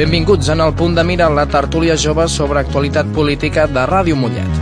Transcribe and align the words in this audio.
Benvinguts 0.00 0.48
en 0.48 0.62
el 0.64 0.72
punt 0.72 0.94
de 0.96 1.02
mira 1.04 1.26
la 1.28 1.42
tertúlia 1.44 1.92
jove 2.02 2.24
sobre 2.26 2.60
actualitat 2.62 3.10
política 3.12 3.66
de 3.68 3.82
Ràdio 3.84 4.14
Mollet. 4.16 4.54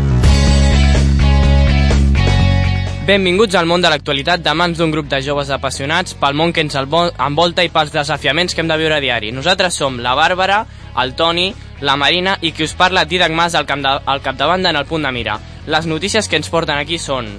Benvinguts 3.07 3.55
al 3.55 3.69
món 3.71 3.79
de 3.79 3.93
l'actualitat 3.93 4.43
de 4.43 4.55
mans 4.59 4.81
d'un 4.81 4.91
grup 4.91 5.07
de 5.07 5.21
joves 5.23 5.53
apassionats 5.55 6.17
pel 6.19 6.35
món 6.35 6.51
que 6.51 6.65
ens 6.67 6.75
envolta 6.75 7.63
i 7.63 7.71
pels 7.71 7.95
desafiaments 7.95 8.51
que 8.51 8.65
hem 8.65 8.73
de 8.73 8.79
viure 8.81 8.97
a 8.97 9.05
diari. 9.05 9.31
Nosaltres 9.31 9.79
som 9.79 10.01
la 10.03 10.17
Bàrbara, 10.19 10.65
el 11.05 11.15
Toni, 11.15 11.53
la 11.87 11.95
Marina 11.95 12.35
i 12.43 12.51
qui 12.51 12.67
us 12.67 12.75
parla 12.75 13.07
Didac 13.07 13.31
Mas 13.31 13.55
al, 13.55 13.69
cap 13.71 13.79
de, 13.79 13.95
al 13.95 14.25
capdavant 14.27 14.67
en 14.67 14.75
el 14.75 14.91
punt 14.91 15.07
de 15.07 15.15
mira. 15.15 15.39
Les 15.69 15.87
notícies 15.87 16.27
que 16.27 16.43
ens 16.43 16.51
porten 16.51 16.83
aquí 16.83 16.99
són... 16.99 17.31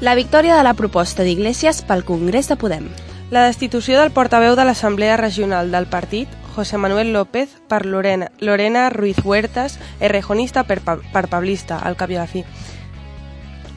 La 0.00 0.16
victòria 0.16 0.56
de 0.56 0.64
la 0.64 0.72
proposta 0.72 1.20
d'Iglesias 1.20 1.84
pel 1.84 2.08
Congrés 2.08 2.48
de 2.48 2.56
Podem. 2.56 2.88
La 3.28 3.44
destitució 3.44 4.00
del 4.00 4.16
portaveu 4.16 4.56
de 4.56 4.64
l'Assemblea 4.64 5.20
Regional 5.20 5.68
del 5.68 5.92
partit, 5.92 6.32
José 6.56 6.78
Manuel 6.78 7.12
López, 7.12 7.50
per 7.68 7.84
Lorena, 7.84 8.30
Lorena 8.40 8.88
Ruiz 8.88 9.18
Huertas, 9.22 9.78
errejonista 10.00 10.64
per, 10.64 10.80
per 10.80 11.28
pablista, 11.28 11.76
al 11.76 11.98
cap 12.00 12.08
i 12.08 12.16
a 12.16 12.22
la 12.22 12.30
fi. 12.30 12.46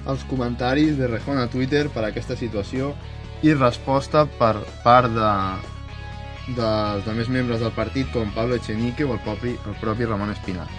Els 0.07 0.23
comentaris 0.29 0.95
de 0.97 1.09
Rejón 1.11 1.41
a 1.43 1.49
Twitter 1.51 1.89
per 1.91 2.05
a 2.05 2.13
aquesta 2.13 2.39
situació 2.39 2.93
i 3.43 3.51
resposta 3.51 4.23
per 4.39 4.53
part 4.85 5.11
de, 5.11 5.33
dels 6.55 7.03
altres 7.03 7.27
membres 7.27 7.59
del 7.59 7.75
partit 7.75 8.07
com 8.15 8.31
Pablo 8.31 8.55
Echenique 8.55 9.03
o 9.03 9.11
el 9.11 9.19
propi, 9.27 9.57
el 9.59 9.75
propi 9.83 10.07
Ramon 10.07 10.31
Espinal. 10.31 10.71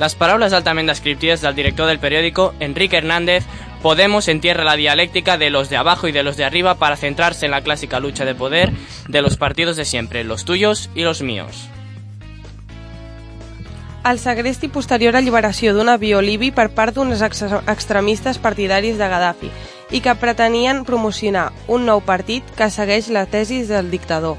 Les 0.00 0.16
paraules 0.16 0.56
altament 0.56 0.88
descriptives 0.88 1.44
del 1.44 1.54
director 1.56 1.86
del 1.88 2.00
periòdico, 2.00 2.54
Enrique 2.60 2.96
Hernández, 2.96 3.44
Podemos 3.82 4.28
entierra 4.28 4.64
la 4.64 4.76
dialéctica 4.76 5.38
de 5.38 5.50
los 5.50 5.68
de 5.68 5.76
abajo 5.76 6.08
y 6.08 6.12
de 6.12 6.22
los 6.22 6.36
de 6.36 6.44
arriba 6.44 6.76
para 6.76 6.96
centrarse 6.96 7.46
en 7.46 7.52
la 7.52 7.62
clásica 7.62 8.00
lucha 8.00 8.24
de 8.24 8.34
poder 8.34 8.72
de 9.08 9.22
los 9.22 9.36
partidos 9.36 9.76
de 9.76 9.84
siempre, 9.84 10.24
los 10.24 10.44
tuyos 10.44 10.90
y 10.94 11.02
los 11.02 11.22
míos. 11.22 11.68
El 14.06 14.20
segrest 14.22 14.62
i 14.62 14.68
posterior 14.70 15.16
alliberació 15.18 15.72
d'un 15.74 15.88
avió 15.90 16.20
libi 16.22 16.52
per 16.54 16.68
part 16.76 16.94
d'uns 16.94 17.24
extremistes 17.26 18.38
partidaris 18.38 19.00
de 19.00 19.08
Gaddafi 19.10 19.50
i 19.90 20.00
que 20.02 20.14
pretenien 20.20 20.84
promocionar 20.86 21.48
un 21.66 21.88
nou 21.88 22.04
partit 22.06 22.46
que 22.54 22.68
segueix 22.70 23.08
la 23.10 23.24
tesis 23.26 23.66
del 23.66 23.90
dictador. 23.90 24.38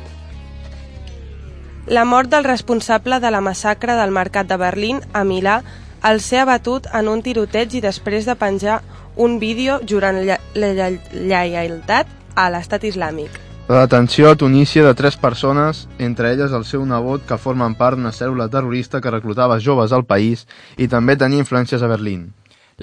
La 1.88 2.06
mort 2.08 2.32
del 2.32 2.48
responsable 2.48 3.20
de 3.20 3.32
la 3.32 3.44
massacre 3.44 4.00
del 4.00 4.16
mercat 4.16 4.48
de 4.48 4.56
Berlín 4.56 5.04
a 5.12 5.26
Milà 5.28 5.62
al 6.02 6.22
ser 6.22 6.44
abatut 6.46 6.88
en 6.94 7.08
un 7.08 7.24
tiroteig 7.26 7.74
i 7.78 7.82
després 7.82 8.26
de 8.26 8.36
penjar 8.36 8.82
un 9.16 9.40
vídeo 9.40 9.80
jurant 9.90 10.22
la 10.24 10.70
lleialtat 10.78 12.08
a 12.36 12.50
l'estat 12.54 12.86
islàmic. 12.86 13.44
La 13.68 13.82
detenció 13.84 14.30
a 14.30 14.38
Tunísia 14.40 14.86
de 14.86 14.94
tres 14.96 15.18
persones, 15.18 15.88
entre 16.00 16.32
elles 16.32 16.54
el 16.56 16.64
seu 16.64 16.86
nebot, 16.88 17.26
que 17.28 17.36
formen 17.36 17.76
part 17.76 17.98
d'una 17.98 18.14
cèl·lula 18.16 18.48
terrorista 18.48 19.02
que 19.04 19.12
reclutava 19.12 19.60
joves 19.60 19.92
al 19.92 20.06
país 20.08 20.46
i 20.78 20.88
també 20.88 21.18
tenia 21.20 21.44
influències 21.44 21.84
a 21.84 21.90
Berlín. 21.92 22.30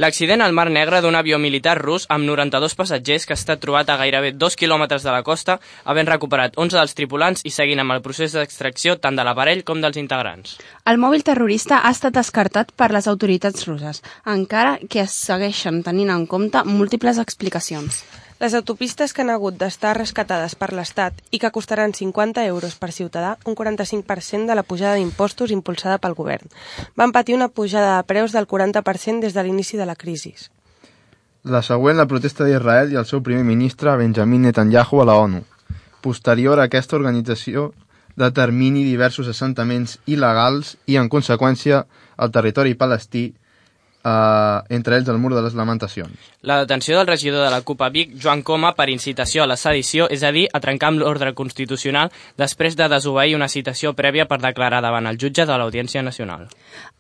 L'accident 0.03 0.43
al 0.43 0.51
Mar 0.59 0.73
Negre 0.75 0.99
d'un 1.05 1.15
avió 1.15 1.37
militar 1.39 1.77
rus 1.79 2.05
amb 2.11 2.27
92 2.27 2.73
passatgers 2.75 3.27
que 3.29 3.35
ha 3.37 3.39
estat 3.39 3.61
trobat 3.63 3.93
a 3.93 3.95
gairebé 4.01 4.33
2 4.35 4.57
quilòmetres 4.59 5.05
de 5.07 5.13
la 5.15 5.21
costa, 5.23 5.55
havent 5.85 6.11
recuperat 6.11 6.59
11 6.59 6.81
dels 6.81 6.97
tripulants 6.99 7.47
i 7.47 7.53
seguint 7.55 7.79
amb 7.79 7.95
el 7.95 8.03
procés 8.03 8.35
d'extracció 8.35 8.97
tant 8.99 9.15
de 9.15 9.23
l'aparell 9.23 9.63
com 9.63 9.79
dels 9.79 10.01
integrants. 10.03 10.57
El 10.91 10.99
mòbil 10.99 11.23
terrorista 11.23 11.79
ha 11.79 11.95
estat 11.95 12.19
descartat 12.19 12.75
per 12.75 12.91
les 12.91 13.07
autoritats 13.07 13.69
russes, 13.71 14.03
encara 14.27 14.81
que 14.91 15.05
es 15.07 15.15
segueixen 15.15 15.85
tenint 15.87 16.11
en 16.11 16.27
compte 16.27 16.67
múltiples 16.67 17.23
explicacions. 17.23 18.03
Les 18.41 18.55
autopistes 18.55 19.13
que 19.15 19.23
han 19.23 19.31
hagut 19.31 19.55
d'estar 19.61 19.93
rescatades 19.97 20.57
per 20.59 20.73
l'Estat 20.75 21.21
i 21.31 21.39
que 21.39 21.53
costaran 21.55 21.95
50 21.95 22.43
euros 22.51 22.75
per 22.75 22.91
ciutadà, 22.91 23.37
un 23.47 23.55
45% 23.55 24.51
de 24.51 24.57
la 24.59 24.65
pujada 24.67 24.97
d'impostos 24.99 25.53
impulsada 25.55 26.01
pel 26.03 26.17
govern, 26.19 26.51
van 26.97 27.15
patir 27.15 27.37
una 27.39 27.49
pujada 27.49 27.97
de 27.97 28.09
preus 28.11 28.35
del 28.35 28.49
40% 28.51 29.23
des 29.23 29.39
de 29.39 29.45
l'inici 29.45 29.79
de 29.79 29.87
la 29.87 29.95
crisi. 29.95 30.35
La 31.45 31.63
següent, 31.63 31.97
la 31.97 32.09
protesta 32.11 32.45
d'Israel 32.45 32.93
i 32.93 32.99
el 32.99 33.07
seu 33.07 33.23
primer 33.23 33.45
ministre, 33.45 33.95
Benjamin 34.01 34.49
Netanyahu, 34.49 35.03
a 35.03 35.07
la 35.07 35.15
ONU. 35.21 35.45
Posterior 36.03 36.59
a 36.59 36.67
aquesta 36.67 36.97
organització, 36.97 37.71
determini 38.17 38.83
diversos 38.85 39.29
assentaments 39.31 39.99
il·legals 40.07 40.75
i, 40.87 40.99
en 40.99 41.09
conseqüència, 41.13 41.85
el 42.19 42.35
territori 42.35 42.75
palestí 42.75 43.29
eh, 44.05 44.63
entre 44.69 44.99
ells 44.99 45.09
el 45.09 45.19
mur 45.19 45.35
de 45.35 45.43
les 45.43 45.55
lamentacions. 45.55 46.13
La 46.45 46.59
detenció 46.61 46.99
del 46.99 47.07
regidor 47.07 47.45
de 47.45 47.51
la 47.51 47.63
CUP 47.63 47.83
a 47.83 47.89
Vic, 47.89 48.15
Joan 48.21 48.43
Coma, 48.43 48.75
per 48.77 48.91
incitació 48.93 49.43
a 49.43 49.49
la 49.49 49.57
sedició, 49.57 50.09
és 50.13 50.23
a 50.23 50.33
dir, 50.33 50.45
a 50.53 50.61
trencar 50.61 50.91
amb 50.93 51.01
l'ordre 51.01 51.33
constitucional 51.35 52.13
després 52.37 52.77
de 52.77 52.89
desobeir 52.93 53.35
una 53.37 53.49
citació 53.49 53.95
prèvia 53.97 54.29
per 54.29 54.43
declarar 54.43 54.83
davant 54.85 55.09
el 55.09 55.19
jutge 55.21 55.47
de 55.49 55.57
l'Audiència 55.59 56.03
Nacional. 56.05 56.49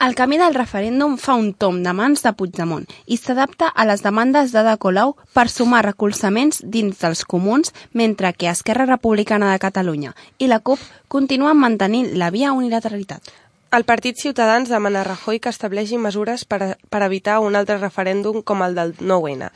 El 0.00 0.16
camí 0.16 0.38
del 0.40 0.56
referèndum 0.56 1.18
fa 1.20 1.36
un 1.36 1.52
tom 1.52 1.82
de 1.84 1.92
mans 1.92 2.24
de 2.24 2.32
Puigdemont 2.32 2.88
i 3.06 3.20
s'adapta 3.20 3.68
a 3.68 3.84
les 3.84 4.02
demandes 4.02 4.52
d'Ada 4.56 4.78
Colau 4.80 5.16
per 5.34 5.48
sumar 5.52 5.84
recolzaments 5.84 6.62
dins 6.64 6.98
dels 7.00 7.24
comuns, 7.28 7.74
mentre 7.92 8.32
que 8.32 8.48
Esquerra 8.48 8.88
Republicana 8.88 9.52
de 9.52 9.60
Catalunya 9.60 10.14
i 10.38 10.48
la 10.48 10.60
CUP 10.60 10.80
continuen 11.08 11.60
mantenint 11.60 12.14
la 12.18 12.30
via 12.34 12.52
unilateralitat. 12.52 13.43
El 13.74 13.82
Partit 13.82 14.16
Ciutadans 14.16 14.68
demana 14.70 15.00
a 15.00 15.06
Rajoy 15.06 15.40
que 15.42 15.50
estableixi 15.50 15.96
mesures 15.98 16.44
per, 16.46 16.58
a, 16.62 16.66
per 16.94 17.00
evitar 17.02 17.40
un 17.42 17.56
altre 17.58 17.74
referèndum 17.80 18.44
com 18.46 18.60
el 18.62 18.76
del 18.76 18.92
9-N. 19.00 19.48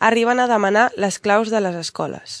Arriben 0.00 0.40
a 0.40 0.46
demanar 0.48 0.86
les 0.96 1.18
claus 1.20 1.50
de 1.52 1.60
les 1.60 1.76
escoles. 1.76 2.38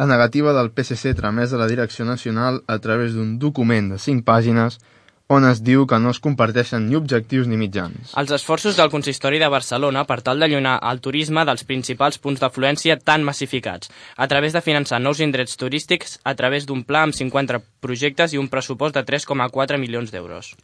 La 0.00 0.08
negativa 0.10 0.56
del 0.56 0.72
PSC 0.74 1.12
tramès 1.14 1.54
a 1.54 1.60
la 1.62 1.68
Direcció 1.70 2.08
Nacional 2.08 2.58
a 2.66 2.80
través 2.82 3.14
d'un 3.14 3.36
document 3.38 3.92
de 3.92 4.00
5 4.02 4.26
pàgines 4.26 4.80
on 5.28 5.44
es 5.44 5.58
diu 5.60 5.84
que 5.84 5.98
no 6.00 6.08
es 6.14 6.18
comparteixen 6.24 6.86
ni 6.88 6.96
objectius 6.96 7.48
ni 7.50 7.58
mitjans. 7.60 8.14
Els 8.20 8.30
esforços 8.32 8.78
del 8.78 8.88
Consistori 8.88 9.36
de 9.42 9.50
Barcelona 9.52 10.06
per 10.08 10.22
tal 10.24 10.40
d'allunar 10.40 10.78
el 10.90 11.02
turisme 11.04 11.44
dels 11.44 11.66
principals 11.68 12.16
punts 12.24 12.40
d'afluència 12.40 12.96
tan 12.96 13.26
massificats, 13.28 13.92
a 14.16 14.28
través 14.32 14.56
de 14.56 14.64
finançar 14.64 15.02
nous 15.04 15.20
indrets 15.20 15.60
turístics 15.60 16.16
a 16.24 16.34
través 16.34 16.64
d'un 16.64 16.80
pla 16.80 17.04
amb 17.04 17.16
50 17.16 17.60
projectes 17.84 18.32
i 18.32 18.40
un 18.40 18.48
pressupost 18.48 18.96
de 18.96 19.04
3,4 19.04 19.76
milions 19.76 20.16
d'euros. 20.16 20.54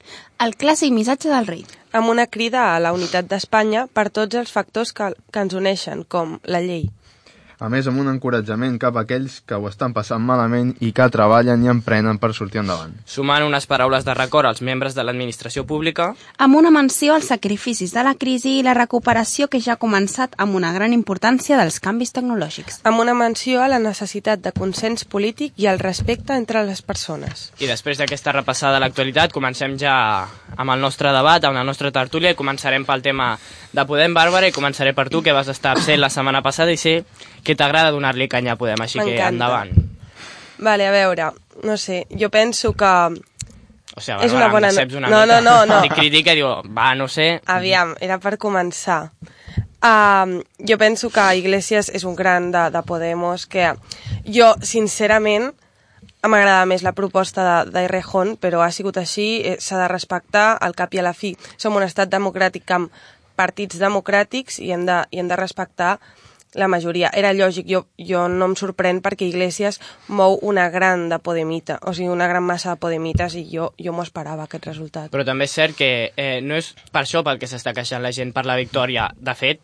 El 0.40 0.56
clàssic 0.56 0.96
missatge 0.96 1.28
del 1.28 1.46
rei. 1.52 1.64
Amb 1.92 2.08
una 2.08 2.26
crida 2.26 2.70
a 2.72 2.80
la 2.80 2.96
unitat 2.96 3.28
d'Espanya 3.28 3.86
per 3.92 4.08
tots 4.08 4.40
els 4.40 4.50
factors 4.50 4.96
que, 4.96 5.12
que 5.30 5.44
ens 5.44 5.52
uneixen, 5.54 6.08
com 6.08 6.38
la 6.48 6.64
llei, 6.64 6.88
a 7.64 7.70
més 7.72 7.86
amb 7.88 8.02
un 8.02 8.10
encoratjament 8.12 8.76
cap 8.80 8.98
a 8.98 9.04
aquells 9.06 9.38
que 9.48 9.56
ho 9.56 9.68
estan 9.70 9.94
passant 9.96 10.20
malament 10.20 10.74
i 10.84 10.90
que 10.92 11.06
treballen 11.12 11.64
i 11.64 11.70
emprenen 11.72 12.18
per 12.20 12.34
sortir 12.36 12.60
endavant. 12.60 12.92
Sumant 13.08 13.46
unes 13.46 13.64
paraules 13.70 14.04
de 14.04 14.14
record 14.16 14.50
als 14.50 14.60
membres 14.60 14.96
de 14.96 15.04
l'administració 15.04 15.64
pública... 15.64 16.10
Amb 16.44 16.58
una 16.58 16.70
menció 16.74 17.14
als 17.14 17.30
sacrificis 17.32 17.94
de 17.94 18.04
la 18.04 18.14
crisi 18.20 18.58
i 18.58 18.64
la 18.66 18.74
recuperació 18.76 19.48
que 19.48 19.62
ja 19.64 19.74
ha 19.74 19.80
començat 19.80 20.36
amb 20.36 20.58
una 20.58 20.74
gran 20.76 20.92
importància 20.92 21.56
dels 21.60 21.80
canvis 21.80 22.12
tecnològics. 22.12 22.82
Amb 22.84 23.00
una 23.00 23.14
menció 23.16 23.62
a 23.64 23.70
la 23.72 23.80
necessitat 23.80 24.44
de 24.44 24.52
consens 24.52 25.06
polític 25.08 25.56
i 25.56 25.68
el 25.70 25.80
respecte 25.80 26.36
entre 26.36 26.66
les 26.68 26.82
persones. 26.84 27.48
I 27.64 27.70
després 27.70 28.00
d'aquesta 28.00 28.34
repassada 28.36 28.76
de 28.76 28.84
l'actualitat, 28.84 29.32
comencem 29.32 29.78
ja 29.80 29.94
amb 30.56 30.74
el 30.74 30.84
nostre 30.84 31.12
debat, 31.16 31.44
amb 31.44 31.56
la 31.56 31.64
nostra 31.64 31.92
tertúlia, 31.94 32.34
i 32.34 32.38
començarem 32.38 32.84
pel 32.84 33.02
tema 33.02 33.32
de 33.72 33.86
Podem 33.88 34.12
Bàrbara, 34.14 34.50
i 34.50 34.54
començaré 34.54 34.92
per 34.94 35.08
tu, 35.08 35.22
que 35.24 35.32
vas 35.32 35.48
estar 35.48 35.72
absent 35.72 36.02
la 36.02 36.12
setmana 36.12 36.44
passada, 36.44 36.74
i 36.74 36.80
sé 36.80 37.00
que 37.44 37.56
t'agrada 37.58 37.92
donar-li 37.94 38.28
canya 38.32 38.54
a 38.54 38.60
Podem, 38.60 38.80
així 38.84 39.00
que 39.02 39.18
endavant. 39.20 39.70
Vale, 40.64 40.88
a 40.88 40.92
veure, 40.94 41.30
no 41.62 41.76
sé, 41.76 42.04
jo 42.10 42.30
penso 42.30 42.72
que... 42.72 42.92
O 43.94 44.02
sigui, 44.02 44.16
Bàrbara, 44.16 44.26
és 44.26 44.34
una 44.34 44.48
bona... 44.50 44.70
una 44.98 45.10
no, 45.10 45.20
no, 45.28 45.40
no, 45.44 45.56
no. 45.70 45.80
Dic 45.84 45.94
crítica 45.94 46.32
i 46.34 46.40
diu, 46.40 46.48
va, 46.74 46.94
no 46.98 47.06
sé... 47.06 47.38
Aviam, 47.46 47.94
era 48.02 48.18
per 48.22 48.36
començar. 48.42 49.04
Uh, 49.84 50.40
jo 50.58 50.78
penso 50.80 51.10
que 51.12 51.24
Iglesias 51.36 51.90
és 51.92 52.06
un 52.08 52.16
gran 52.16 52.48
de, 52.50 52.70
de 52.72 52.82
Podemos, 52.88 53.44
que 53.46 53.74
jo, 54.24 54.54
sincerament, 54.64 55.52
m'agrada 56.24 56.64
més 56.66 56.82
la 56.82 56.94
proposta 56.96 57.64
d'Irrejón, 57.68 58.38
però 58.40 58.62
ha 58.64 58.70
sigut 58.72 58.96
així, 58.96 59.42
eh, 59.44 59.56
s'ha 59.60 59.78
de 59.82 59.88
respectar 59.92 60.54
al 60.56 60.74
cap 60.74 60.94
i 60.94 61.02
a 61.02 61.04
la 61.04 61.12
fi. 61.12 61.34
Som 61.60 61.76
un 61.76 61.84
estat 61.84 62.08
democràtic 62.08 62.70
amb 62.72 62.94
partits 63.36 63.78
democràtics 63.82 64.60
i 64.62 64.72
hem 64.72 64.86
de, 64.88 65.02
i 65.10 65.20
hem 65.20 65.28
de 65.28 65.36
respectar 65.36 65.98
la 66.54 66.68
majoria. 66.68 67.10
Era 67.14 67.32
lògic, 67.34 67.66
jo, 67.68 67.84
jo 67.98 68.24
no 68.28 68.48
em 68.50 68.56
sorprèn 68.58 69.00
perquè 69.04 69.28
Iglesias 69.28 69.80
mou 70.08 70.38
una 70.42 70.68
gran 70.70 71.08
de 71.10 71.18
Podemita, 71.18 71.78
o 71.82 71.94
sigui, 71.94 72.08
una 72.12 72.28
gran 72.30 72.44
massa 72.46 72.74
de 72.74 72.80
Podemites 72.82 73.36
i 73.38 73.44
jo, 73.50 73.72
jo 73.80 73.92
m'ho 73.92 74.06
esperava, 74.06 74.46
aquest 74.46 74.66
resultat. 74.70 75.10
Però 75.12 75.26
també 75.26 75.48
és 75.48 75.54
cert 75.54 75.76
que 75.78 75.90
eh, 76.16 76.40
no 76.42 76.58
és 76.58 76.72
per 76.92 77.04
això 77.04 77.24
pel 77.26 77.40
que 77.42 77.50
s'està 77.50 77.74
queixant 77.76 78.02
la 78.02 78.14
gent 78.14 78.32
per 78.34 78.46
la 78.46 78.56
victòria. 78.60 79.10
De 79.14 79.34
fet, 79.38 79.62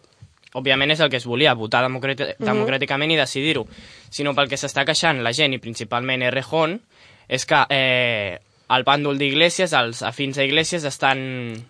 òbviament 0.59 0.91
és 0.91 1.01
el 1.01 1.11
que 1.11 1.21
es 1.21 1.27
volia, 1.27 1.55
votar 1.55 1.85
democràtic, 1.87 2.35
mm 2.35 2.37
-hmm. 2.39 2.53
democràticament 2.53 3.13
i 3.13 3.17
decidir-ho, 3.17 3.67
sinó 4.11 4.35
pel 4.35 4.49
que 4.49 4.57
s'està 4.57 4.85
queixant 4.85 5.23
la 5.23 5.33
gent 5.33 5.55
i 5.55 5.59
principalment 5.59 6.23
Errejón, 6.23 6.81
és 7.29 7.47
que 7.47 7.67
eh, 7.71 8.41
el 8.71 8.85
bàndol 8.87 9.19
d'Iglesias, 9.19 9.73
els 9.75 10.03
afins 10.07 10.39
a 10.39 10.45
Iglesias, 10.47 10.85
estan 10.87 11.21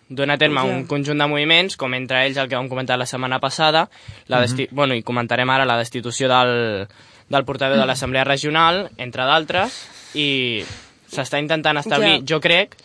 donant 0.08 0.37
a 0.37 0.41
terme 0.41 0.64
un 0.69 0.85
conjunt 0.91 1.19
de 1.19 1.29
moviments, 1.31 1.79
com 1.81 1.94
entre 1.97 2.26
ells 2.26 2.37
el 2.37 2.49
que 2.50 2.58
vam 2.58 2.69
comentar 2.69 2.99
la 3.00 3.08
setmana 3.08 3.41
passada, 3.41 3.88
la 4.29 4.41
uh 4.41 4.44
-huh. 4.44 4.69
bueno, 4.70 4.94
i 4.94 5.02
comentarem 5.02 5.49
ara 5.50 5.64
la 5.64 5.79
destitució 5.79 6.29
del, 6.29 6.87
del 7.29 7.44
portaveu 7.44 7.79
de 7.79 7.87
l'Assemblea 7.87 8.25
Regional, 8.25 8.91
entre 8.99 9.25
d'altres, 9.25 9.88
i 10.14 10.62
s'està 11.11 11.41
intentant 11.41 11.79
establir, 11.79 12.20
Ja. 12.20 12.25
jo 12.35 12.41
crec, 12.41 12.76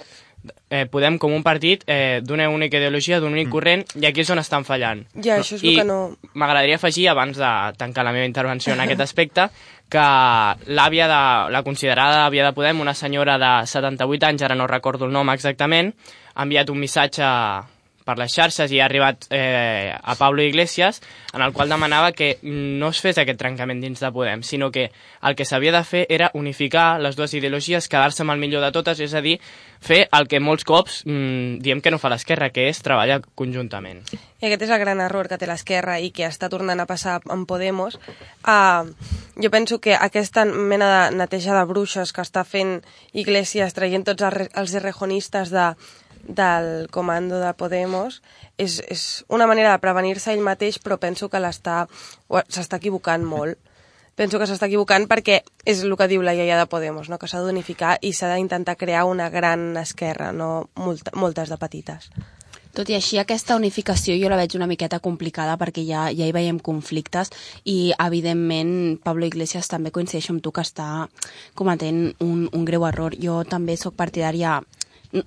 eh, 0.69 0.85
Podem 0.91 1.17
com 1.21 1.33
un 1.35 1.43
partit 1.43 1.83
eh, 1.87 2.21
d'una 2.23 2.47
única 2.49 2.77
ideologia, 2.79 3.19
d'un 3.19 3.35
únic 3.35 3.49
corrent, 3.53 3.85
i 3.99 4.07
aquí 4.09 4.23
és 4.23 4.31
on 4.33 4.41
estan 4.41 4.65
fallant. 4.67 5.05
Ja, 5.15 5.39
això 5.39 5.57
és 5.57 5.63
el 5.63 5.71
I 5.71 5.75
que 5.79 5.87
no... 5.87 5.99
m'agradaria 6.33 6.79
afegir, 6.79 7.07
abans 7.11 7.37
de 7.37 7.51
tancar 7.79 8.05
la 8.07 8.13
meva 8.15 8.27
intervenció 8.29 8.73
en 8.73 8.83
aquest 8.85 9.05
aspecte, 9.07 9.49
que 9.89 10.05
l'àvia 10.65 11.07
de, 11.11 11.21
la 11.53 11.63
considerada 11.63 12.25
àvia 12.25 12.47
de 12.47 12.55
Podem, 12.57 12.81
una 12.81 12.95
senyora 12.97 13.37
de 13.41 13.53
78 13.69 14.31
anys, 14.31 14.45
ara 14.47 14.57
no 14.57 14.67
recordo 14.67 15.05
el 15.05 15.13
nom 15.13 15.29
exactament, 15.33 15.93
ha 16.35 16.43
enviat 16.43 16.69
un 16.73 16.81
missatge 16.81 17.25
per 18.05 18.17
les 18.21 18.31
xarxes 18.31 18.71
i 18.71 18.79
ha 18.79 18.85
arribat 18.85 19.25
eh, 19.33 19.91
a 19.97 20.15
Pablo 20.15 20.43
Iglesias, 20.45 21.01
en 21.33 21.41
el 21.41 21.53
qual 21.53 21.69
demanava 21.69 22.13
que 22.13 22.37
no 22.43 22.89
es 22.93 23.01
fes 23.01 23.17
aquest 23.17 23.39
trencament 23.41 23.81
dins 23.81 23.99
de 23.99 24.11
Podem, 24.13 24.43
sinó 24.45 24.69
que 24.71 24.91
el 25.25 25.35
que 25.35 25.45
s'havia 25.45 25.73
de 25.73 25.83
fer 25.83 26.05
era 26.09 26.29
unificar 26.33 27.01
les 27.01 27.17
dues 27.17 27.33
ideologies, 27.33 27.89
quedar-se 27.89 28.23
amb 28.23 28.35
el 28.35 28.41
millor 28.41 28.63
de 28.63 28.71
totes, 28.75 29.01
és 29.01 29.17
a 29.17 29.23
dir, 29.25 29.39
fer 29.81 30.05
el 30.13 30.29
que 30.29 30.39
molts 30.39 30.63
cops 30.63 31.01
mm, 31.05 31.57
diem 31.65 31.81
que 31.81 31.91
no 31.91 31.99
fa 31.99 32.13
l'esquerra, 32.13 32.51
que 32.53 32.69
és 32.69 32.81
treballar 32.85 33.23
conjuntament. 33.35 34.05
I 34.13 34.47
aquest 34.47 34.67
és 34.67 34.73
el 34.75 34.81
gran 34.81 35.01
error 35.01 35.27
que 35.27 35.39
té 35.41 35.49
l'esquerra 35.49 35.97
i 35.99 36.11
que 36.13 36.27
està 36.29 36.49
tornant 36.53 36.79
a 36.79 36.87
passar 36.89 37.17
amb 37.33 37.49
Podemos. 37.49 37.97
Uh, 38.45 38.93
jo 39.41 39.49
penso 39.49 39.79
que 39.81 39.95
aquesta 39.97 40.45
mena 40.45 40.89
de 40.93 41.17
neteja 41.17 41.57
de 41.57 41.65
bruixes 41.65 42.13
que 42.13 42.21
està 42.21 42.45
fent 42.45 42.79
Iglesias 43.13 43.73
traient 43.73 44.05
tots 44.05 44.25
els 44.25 44.75
errejonistes 44.77 45.53
de, 45.53 45.71
del 46.27 46.87
comando 46.91 47.39
de 47.39 47.53
Podemos 47.53 48.21
és, 48.57 48.81
és 48.89 49.23
una 49.29 49.47
manera 49.47 49.71
de 49.71 49.81
prevenir-se 49.83 50.33
ell 50.33 50.43
mateix, 50.43 50.79
però 50.81 50.97
penso 51.01 51.29
que 51.29 51.41
l'està 51.41 51.85
s'està 52.49 52.81
equivocant 52.81 53.25
molt. 53.25 53.59
Penso 54.15 54.39
que 54.39 54.47
s'està 54.47 54.69
equivocant 54.69 55.09
perquè 55.11 55.41
és 55.67 55.83
el 55.83 55.97
que 55.99 56.07
diu 56.07 56.23
la 56.23 56.33
iaia 56.33 56.57
de 56.57 56.69
Podemos, 56.71 57.09
no? 57.11 57.19
que 57.19 57.27
s'ha 57.27 57.43
d'unificar 57.43 57.97
i 58.01 58.13
s'ha 58.15 58.31
d'intentar 58.33 58.77
crear 58.79 59.03
una 59.05 59.29
gran 59.29 59.75
esquerra, 59.77 60.31
no 60.31 60.69
molta, 60.79 61.11
moltes 61.19 61.51
de 61.51 61.59
petites. 61.59 62.09
Tot 62.75 62.89
i 62.91 62.95
així, 62.97 63.15
aquesta 63.15 63.55
unificació 63.55 64.17
jo 64.19 64.27
la 64.27 64.35
veig 64.35 64.57
una 64.57 64.67
miqueta 64.67 64.99
complicada 64.99 65.53
perquè 65.55 65.85
ja, 65.87 66.09
ja 66.11 66.25
hi 66.27 66.33
veiem 66.35 66.57
conflictes 66.59 67.31
i, 67.63 67.93
evidentment, 68.03 68.97
Pablo 69.03 69.27
Iglesias 69.29 69.71
també 69.71 69.93
coincideix 69.95 70.27
amb 70.33 70.43
tu 70.43 70.51
que 70.51 70.63
està 70.65 70.87
cometent 71.55 72.09
un, 72.19 72.49
un 72.51 72.65
greu 72.67 72.83
error. 72.83 73.15
Jo 73.15 73.43
també 73.47 73.77
sóc 73.79 73.95
partidària 73.95 74.57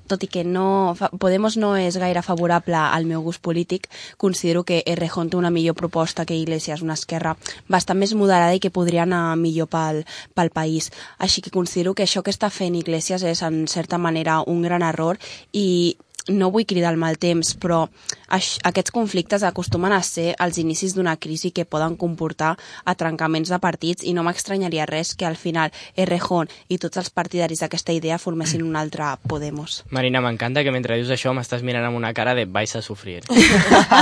tot 0.07 0.25
i 0.25 0.29
que 0.29 0.45
no, 0.45 0.97
Podemos 1.21 1.57
no 1.57 1.75
és 1.77 1.97
gaire 2.01 2.23
favorable 2.23 2.77
al 2.79 3.07
meu 3.07 3.23
gust 3.23 3.43
polític, 3.43 3.89
considero 4.17 4.65
que 4.65 4.83
Errejón 4.87 5.31
té 5.31 5.37
una 5.37 5.51
millor 5.51 5.77
proposta 5.79 6.27
que 6.27 6.37
Iglesias, 6.37 6.83
una 6.83 6.97
esquerra 6.99 7.37
bastant 7.69 7.99
més 7.99 8.15
moderada 8.15 8.55
i 8.55 8.61
que 8.61 8.73
podria 8.75 9.05
anar 9.05 9.37
millor 9.37 9.71
pel, 9.73 10.05
pel 10.35 10.51
país. 10.51 10.91
Així 11.19 11.43
que 11.43 11.55
considero 11.55 11.95
que 11.95 12.05
això 12.05 12.23
que 12.23 12.35
està 12.35 12.51
fent 12.51 12.77
Iglesias 12.77 13.23
és, 13.23 13.43
en 13.43 13.67
certa 13.69 13.99
manera, 13.99 14.43
un 14.47 14.63
gran 14.63 14.83
error 14.83 15.19
i 15.53 15.97
no 16.29 16.51
vull 16.55 16.67
cridar 16.69 16.93
el 16.93 17.01
mal 17.01 17.19
temps, 17.19 17.55
però 17.59 17.87
aix, 18.29 18.57
aquests 18.69 18.93
conflictes 18.95 19.45
acostumen 19.47 19.93
a 19.93 20.03
ser 20.07 20.35
els 20.39 20.59
inicis 20.61 20.95
d'una 20.97 21.17
crisi 21.17 21.51
que 21.51 21.65
poden 21.65 21.97
comportar 21.97 22.55
a 22.85 22.95
trencaments 22.95 23.53
de 23.53 23.61
partits 23.63 24.05
i 24.05 24.15
no 24.15 24.25
m'estranyaria 24.27 24.87
res 24.87 25.15
que 25.17 25.27
al 25.27 25.37
final 25.37 25.73
Errejón 25.97 26.51
i 26.69 26.79
tots 26.79 27.01
els 27.01 27.11
partidaris 27.11 27.65
d'aquesta 27.65 27.97
idea 27.97 28.19
formessin 28.19 28.63
un 28.63 28.77
altre 28.77 28.99
Podemos. 29.29 29.85
Marina, 29.91 30.21
m'encanta 30.21 30.65
que 30.65 30.73
mentre 30.75 30.97
dius 30.99 31.13
això 31.15 31.31
m'estàs 31.37 31.63
mirant 31.63 31.87
amb 31.87 31.97
una 31.97 32.13
cara 32.15 32.35
de 32.35 32.45
vais 32.45 32.75
a 32.77 32.83
sofrir. 32.83 33.23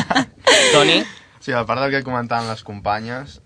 Toni, 0.72 1.02
Sí, 1.46 1.52
a 1.52 1.62
part 1.62 1.78
del 1.78 1.92
que 1.92 2.02
comentaven 2.02 2.48
les 2.50 2.64
companyes, 2.66 3.36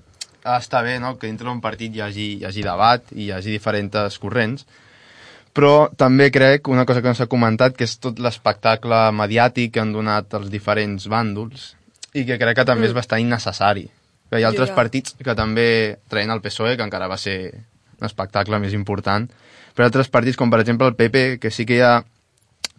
està 0.40 0.80
bé 0.80 0.94
no? 1.02 1.18
que 1.18 1.28
dintre 1.28 1.44
d'un 1.44 1.60
partit 1.60 1.92
hi 1.92 2.00
hagi, 2.00 2.28
hi 2.38 2.46
hagi 2.48 2.62
debat 2.64 3.10
i 3.12 3.26
hi 3.26 3.32
hagi 3.36 3.52
diferents 3.52 4.16
corrents, 4.22 4.64
però 5.54 5.90
també 5.98 6.30
crec, 6.30 6.68
una 6.68 6.84
cosa 6.86 7.02
que 7.02 7.08
no 7.10 7.14
s'ha 7.18 7.26
comentat, 7.30 7.76
que 7.76 7.84
és 7.84 7.96
tot 7.98 8.18
l'espectacle 8.22 9.00
mediàtic 9.12 9.72
que 9.74 9.82
han 9.82 9.92
donat 9.92 10.34
els 10.38 10.50
diferents 10.50 11.08
bàndols 11.10 11.72
i 12.14 12.24
que 12.26 12.38
crec 12.38 12.56
que 12.60 12.64
també 12.68 12.86
és 12.86 12.94
bastant 12.94 13.22
innecessari. 13.22 13.88
Que 14.30 14.38
hi 14.38 14.44
ha 14.44 14.48
altres 14.52 14.70
Ja. 14.70 14.76
partits 14.76 15.16
que 15.18 15.34
també 15.34 15.98
traien 16.08 16.30
el 16.30 16.40
PSOE, 16.40 16.76
que 16.76 16.86
encara 16.86 17.08
va 17.10 17.18
ser 17.18 17.54
un 18.00 18.06
espectacle 18.06 18.58
més 18.62 18.72
important, 18.72 19.28
però 19.74 19.84
altres 19.84 20.08
partits, 20.08 20.36
com 20.36 20.50
per 20.50 20.60
exemple 20.60 20.86
el 20.86 20.94
PP, 20.94 21.38
que 21.40 21.50
sí 21.50 21.66
que 21.66 21.76
hi 21.76 21.80
ha 21.80 22.04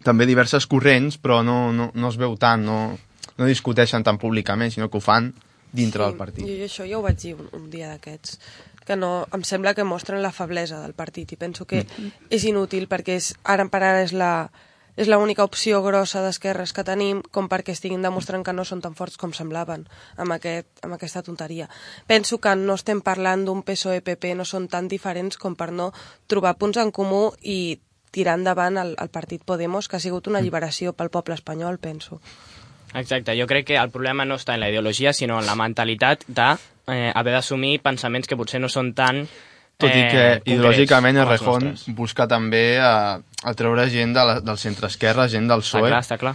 també 0.02 0.26
diverses 0.26 0.66
corrents, 0.66 1.18
però 1.18 1.42
no, 1.44 1.72
no, 1.72 1.90
no 1.94 2.08
es 2.08 2.16
veu 2.16 2.36
tant, 2.36 2.64
no, 2.64 2.98
no 3.38 3.46
discuteixen 3.46 4.02
tan 4.02 4.18
públicament, 4.18 4.72
sinó 4.72 4.88
que 4.90 4.96
ho 4.98 5.00
fan 5.00 5.32
dintre 5.72 6.04
del 6.04 6.16
partit. 6.16 6.44
Jo 6.44 6.64
això 6.66 6.88
ja 6.88 6.98
ho 6.98 7.02
vaig 7.02 7.16
dir 7.20 7.34
un, 7.34 7.48
un 7.52 7.70
dia 7.70 7.88
d'aquests 7.94 8.38
que 8.86 8.96
no, 8.96 9.26
em 9.32 9.42
sembla 9.44 9.74
que 9.74 9.84
mostren 9.84 10.22
la 10.22 10.32
feblesa 10.32 10.80
del 10.82 10.94
partit 10.94 11.32
i 11.32 11.36
penso 11.36 11.66
que 11.66 11.84
Mm. 11.84 12.12
és 12.30 12.44
inútil 12.44 12.88
perquè 12.88 13.16
és, 13.16 13.34
ara 13.44 13.64
per 13.68 13.82
ara 13.82 14.02
és 14.02 14.12
la 14.12 14.50
és 14.96 15.08
l'única 15.08 15.44
opció 15.44 15.82
grossa 15.82 16.20
d'esquerres 16.20 16.74
que 16.76 16.84
tenim 16.84 17.22
com 17.32 17.48
perquè 17.48 17.72
estiguin 17.72 18.02
demostrant 18.02 18.44
que 18.44 18.52
no 18.52 18.64
són 18.64 18.82
tan 18.84 18.94
forts 18.94 19.16
com 19.16 19.32
semblaven 19.32 19.86
amb, 20.16 20.32
aquest, 20.32 20.68
amb 20.84 20.94
aquesta 20.94 21.22
tonteria. 21.22 21.68
Penso 22.06 22.38
que 22.44 22.54
no 22.56 22.74
estem 22.74 23.00
parlant 23.00 23.46
d'un 23.46 23.62
PSOE-PP, 23.62 24.34
no 24.36 24.44
són 24.44 24.68
tan 24.68 24.88
diferents 24.88 25.38
com 25.38 25.56
per 25.56 25.70
no 25.72 25.92
trobar 26.26 26.58
punts 26.60 26.76
en 26.76 26.92
comú 26.92 27.32
i 27.40 27.80
tirar 28.12 28.36
endavant 28.36 28.76
el, 28.76 28.94
el 29.00 29.08
partit 29.08 29.42
Podemos, 29.42 29.88
que 29.88 29.96
ha 29.96 30.00
sigut 30.04 30.28
una 30.28 30.42
alliberació 30.42 30.92
pel 30.92 31.08
poble 31.08 31.34
espanyol, 31.34 31.78
penso. 31.78 32.20
Exacte, 32.92 33.32
jo 33.40 33.46
crec 33.48 33.70
que 33.70 33.78
el 33.80 33.90
problema 33.90 34.26
no 34.28 34.36
està 34.36 34.52
en 34.52 34.60
la 34.60 34.68
ideologia, 34.68 35.14
sinó 35.16 35.40
en 35.40 35.46
la 35.48 35.56
mentalitat 35.56 36.26
de 36.28 36.50
eh, 36.88 37.12
haver 37.14 37.34
d'assumir 37.36 37.78
pensaments 37.82 38.28
que 38.28 38.38
potser 38.38 38.60
no 38.62 38.70
són 38.72 38.92
tan 38.94 39.26
Tot 39.82 39.90
i 39.90 40.02
que 40.12 40.24
eh, 40.36 40.40
ideològicament 40.46 41.18
Errejón 41.24 41.72
busca 41.96 42.28
també 42.30 42.78
a, 42.78 43.18
a 43.18 43.54
treure 43.58 43.88
gent 43.90 44.12
de 44.14 44.24
la, 44.28 44.40
del 44.44 44.58
centre-esquerra, 44.60 45.28
gent 45.32 45.48
del 45.50 45.64
Està 45.64 45.80
PSOE, 45.80 45.88
clar, 45.90 46.02
està 46.04 46.18
clar. 46.20 46.34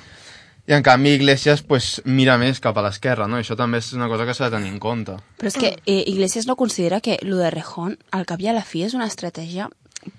i 0.68 0.76
en 0.76 0.84
canvi 0.84 1.14
Iglesias 1.16 1.64
pues, 1.64 2.02
mira 2.04 2.36
més 2.42 2.60
cap 2.64 2.78
a 2.78 2.84
l'esquerra, 2.84 3.30
no? 3.30 3.40
I 3.40 3.46
això 3.46 3.56
també 3.56 3.80
és 3.80 3.94
una 3.96 4.10
cosa 4.12 4.26
que 4.28 4.36
s'ha 4.36 4.50
de 4.50 4.58
tenir 4.58 4.74
en 4.74 4.82
compte. 4.84 5.16
Però 5.40 5.52
és 5.54 5.60
que 5.60 5.76
eh, 5.78 6.04
Iglesias 6.12 6.50
no 6.50 6.58
considera 6.60 7.00
que 7.00 7.20
lo 7.22 7.38
de 7.40 7.52
Rejón, 7.54 7.98
al 8.12 8.28
cap 8.28 8.44
i 8.44 8.50
a 8.52 8.58
la 8.58 8.66
fi, 8.68 8.84
és 8.90 8.98
una 8.98 9.08
estratègia 9.08 9.70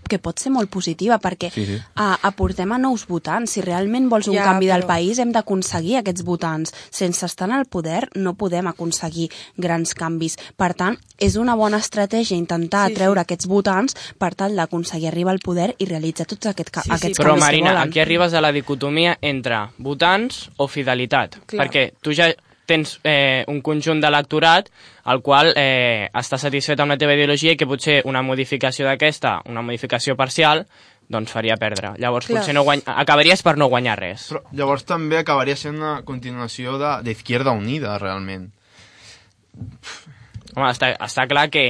que 0.09 0.19
pot 0.19 0.39
ser 0.39 0.51
molt 0.53 0.71
positiva 0.71 1.19
perquè 1.19 1.51
Sí, 1.53 1.65
sí. 1.67 1.79
A, 1.97 2.19
aportem 2.23 2.73
a 2.73 2.79
nous 2.79 3.07
votants. 3.07 3.51
Si 3.51 3.61
realment 3.61 4.09
vols 4.09 4.29
un 4.29 4.35
Ja, 4.37 4.45
canvi 4.45 4.67
del 4.67 4.83
però- 4.83 4.87
país 4.95 5.19
hem 5.19 5.33
d'aconseguir 5.33 5.97
aquests 5.99 6.23
votants. 6.25 6.73
Sense 6.91 7.25
estar 7.27 7.49
en 7.49 7.57
el 7.57 7.67
poder 7.67 8.09
no 8.15 8.35
podem 8.35 8.67
aconseguir 8.67 9.31
grans 9.57 9.95
canvis. 9.95 10.37
Per 10.57 10.75
tant, 10.75 10.99
és 11.19 11.37
una 11.37 11.55
bona 11.55 11.79
estratègia 11.79 12.37
intentar 12.37 12.87
Sí, 12.89 12.95
sí. 12.95 13.01
atreure 13.01 13.21
aquests 13.21 13.47
votants 13.47 13.95
per 14.19 14.35
tal 14.35 14.55
d'aconseguir 14.57 15.09
arribar 15.09 15.33
al 15.33 15.41
poder 15.41 15.75
i 15.79 15.85
realitzar 15.87 16.27
tots 16.27 16.47
aquest, 16.47 16.71
ca 16.71 16.83
Sí, 16.83 16.89
sí, 16.91 16.95
aquests 16.95 17.19
Però, 17.19 17.29
canvis 17.31 17.45
Marina, 17.45 17.71
que 17.71 17.77
volen. 17.77 17.89
aquí 17.89 18.01
arribes 18.01 18.35
a 18.35 18.41
la 18.41 18.53
dicotomia 18.53 19.19
entre 19.21 19.69
votants 19.79 20.51
o 20.57 20.69
fidelitat. 20.69 21.39
Clar. 21.47 21.67
Perquè 21.69 21.93
tu 22.01 22.13
ja 22.13 22.29
tens 22.69 22.99
eh, 23.03 23.45
un 23.49 23.63
conjunt 23.65 24.01
d'electorat 24.05 24.69
al 25.09 25.23
qual 25.25 25.55
eh, 25.57 26.11
està 26.13 26.37
satisfet 26.39 26.79
amb 26.85 26.93
la 26.93 26.99
teva 27.01 27.17
ideologia 27.17 27.55
i 27.57 27.59
que 27.59 27.67
potser 27.67 28.03
una 28.05 28.21
modificació 28.23 28.87
d'aquesta, 28.87 29.39
una 29.49 29.63
modificació 29.65 30.15
parcial, 30.21 30.67
doncs 31.09 31.33
faria 31.33 31.57
perdre. 31.57 31.95
Llavors 31.97 32.29
Clar. 32.29 32.43
potser 32.43 32.53
no 32.55 32.67
guany... 32.69 32.83
acabaries 32.85 33.41
per 33.43 33.57
no 33.57 33.71
guanyar 33.73 33.97
res. 33.99 34.29
Però 34.29 34.43
llavors 34.53 34.85
també 34.85 35.17
acabaria 35.23 35.57
sent 35.57 35.81
una 35.81 36.03
continuació 36.05 36.77
de- 36.79 36.99
d'Izquierda 37.09 37.57
Unida, 37.57 37.97
realment. 37.99 38.51
Home, 40.57 40.69
està, 40.71 40.93
està 41.05 41.27
clar 41.29 41.49
que 41.53 41.65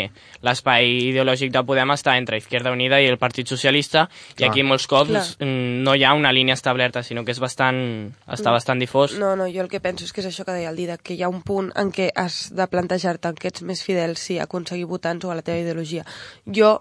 l'espai 0.47 0.91
ideològic 1.09 1.51
de 1.55 1.63
Podem 1.67 1.91
està 1.95 2.15
entre 2.19 2.39
Izquierda 2.39 2.71
Unida 2.75 3.01
i 3.03 3.09
el 3.11 3.19
Partit 3.19 3.51
Socialista 3.51 4.07
i 4.37 4.39
Clar. 4.39 4.51
aquí 4.51 4.63
molts 4.63 4.87
cops 4.91 5.11
Clar. 5.11 5.25
mm, 5.43 5.83
no 5.87 5.97
hi 5.99 6.05
ha 6.07 6.15
una 6.15 6.33
línia 6.33 6.55
establerta, 6.55 7.03
sinó 7.03 7.25
que 7.25 7.35
és 7.35 7.43
bastant, 7.43 7.81
està 8.27 8.55
bastant 8.55 8.79
difós. 8.79 9.19
No, 9.19 9.35
no, 9.37 9.49
jo 9.51 9.65
el 9.65 9.71
que 9.73 9.83
penso 9.85 10.07
és 10.07 10.15
que 10.15 10.23
és 10.23 10.31
això 10.31 10.47
que 10.47 10.55
deia 10.55 10.71
el 10.71 10.79
Didac, 10.79 11.03
que 11.03 11.19
hi 11.19 11.25
ha 11.27 11.33
un 11.33 11.43
punt 11.43 11.73
en 11.75 11.91
què 11.95 12.11
has 12.15 12.49
de 12.55 12.69
plantejar-te 12.71 13.33
en 13.33 13.41
què 13.41 13.51
ets 13.51 13.67
més 13.67 13.83
fidel 13.83 14.17
si 14.17 14.39
aconseguir 14.39 14.87
votants 14.87 15.27
o 15.27 15.33
a 15.33 15.39
la 15.39 15.43
teva 15.43 15.59
ideologia. 15.59 16.07
Jo 16.47 16.79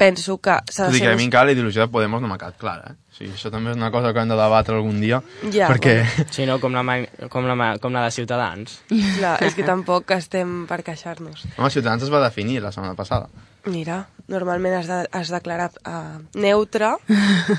penso 0.00 0.38
que 0.40 0.56
s'ha 0.72 0.88
de 0.88 0.96
i 0.96 1.00
que 1.00 1.04
ser... 1.04 1.12
a 1.12 1.18
mi 1.20 1.28
encara 1.28 1.50
la 1.50 1.52
ideologia 1.52 1.84
de 1.84 1.92
Podemos 1.92 2.22
no 2.22 2.30
m'ha 2.30 2.40
quedat 2.40 2.56
clara, 2.60 2.94
eh? 2.94 3.09
Sigui, 3.20 3.34
això 3.36 3.50
també 3.52 3.68
és 3.74 3.76
una 3.76 3.90
cosa 3.92 4.14
que 4.16 4.22
hem 4.22 4.30
de 4.32 4.36
debatre 4.38 4.78
algun 4.78 4.96
dia, 5.02 5.18
Ja, 5.52 5.66
perquè... 5.68 5.98
Sí, 6.32 6.46
no? 6.48 6.56
Com 6.62 6.72
la, 6.72 6.80
com 7.28 7.44
la, 7.44 7.74
com 7.76 7.92
la 7.92 8.06
de 8.06 8.14
Ciutadans. 8.16 8.78
Clar, 8.88 9.34
és 9.44 9.52
que 9.58 9.66
tampoc 9.66 10.08
estem 10.16 10.62
per 10.70 10.78
queixar-nos. 10.86 11.44
Home, 11.58 11.68
Ciutadans 11.68 12.06
es 12.06 12.12
va 12.12 12.22
definir 12.24 12.62
la 12.64 12.72
setmana 12.72 12.96
passada. 12.96 13.28
Mira, 13.68 14.06
normalment 14.32 14.78
has, 14.78 14.88
de, 14.88 15.02
has 15.12 15.28
declarat 15.28 15.76
uh, 15.84 16.16
neutre. 16.40 16.94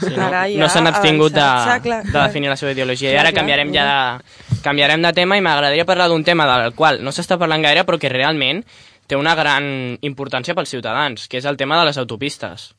Sí, 0.01 0.15
no 0.17 0.25
Ara 0.31 0.47
ja 0.49 0.63
no 0.63 0.71
s'han 0.73 0.89
abstingut 0.89 1.35
de. 1.37 1.45
Clar, 1.45 1.77
clar, 1.85 2.01
de 2.09 2.17
definir 2.17 2.49
la 2.49 2.57
seva 2.57 2.73
ideologia. 2.73 3.11
I 3.11 3.19
Clar, 3.19 3.27
ara 3.27 3.35
clar, 3.35 3.43
canviarem 3.43 3.75
ja 3.77 3.85
clar. 3.85 4.25
de, 4.25 4.59
canviarem 4.65 5.05
de 5.05 5.13
tema 5.21 5.37
i 5.37 5.45
m'agradaria 5.45 5.85
parlar 5.85 6.09
d'un 6.09 6.25
tema 6.25 6.49
del 6.55 6.73
qual 6.73 7.03
no 7.05 7.13
s'està 7.13 7.37
parlant 7.37 7.61
gaire 7.61 7.85
però 7.85 8.01
que 8.01 8.09
realment 8.09 8.65
té 9.05 9.13
una 9.19 9.37
gran 9.37 9.69
importància 10.01 10.57
pels 10.57 10.73
ciutadans, 10.73 11.29
que 11.29 11.37
és 11.37 11.45
el 11.45 11.61
tema 11.61 11.77
de 11.77 11.85
les 11.91 12.01
autopistes. 12.01 12.71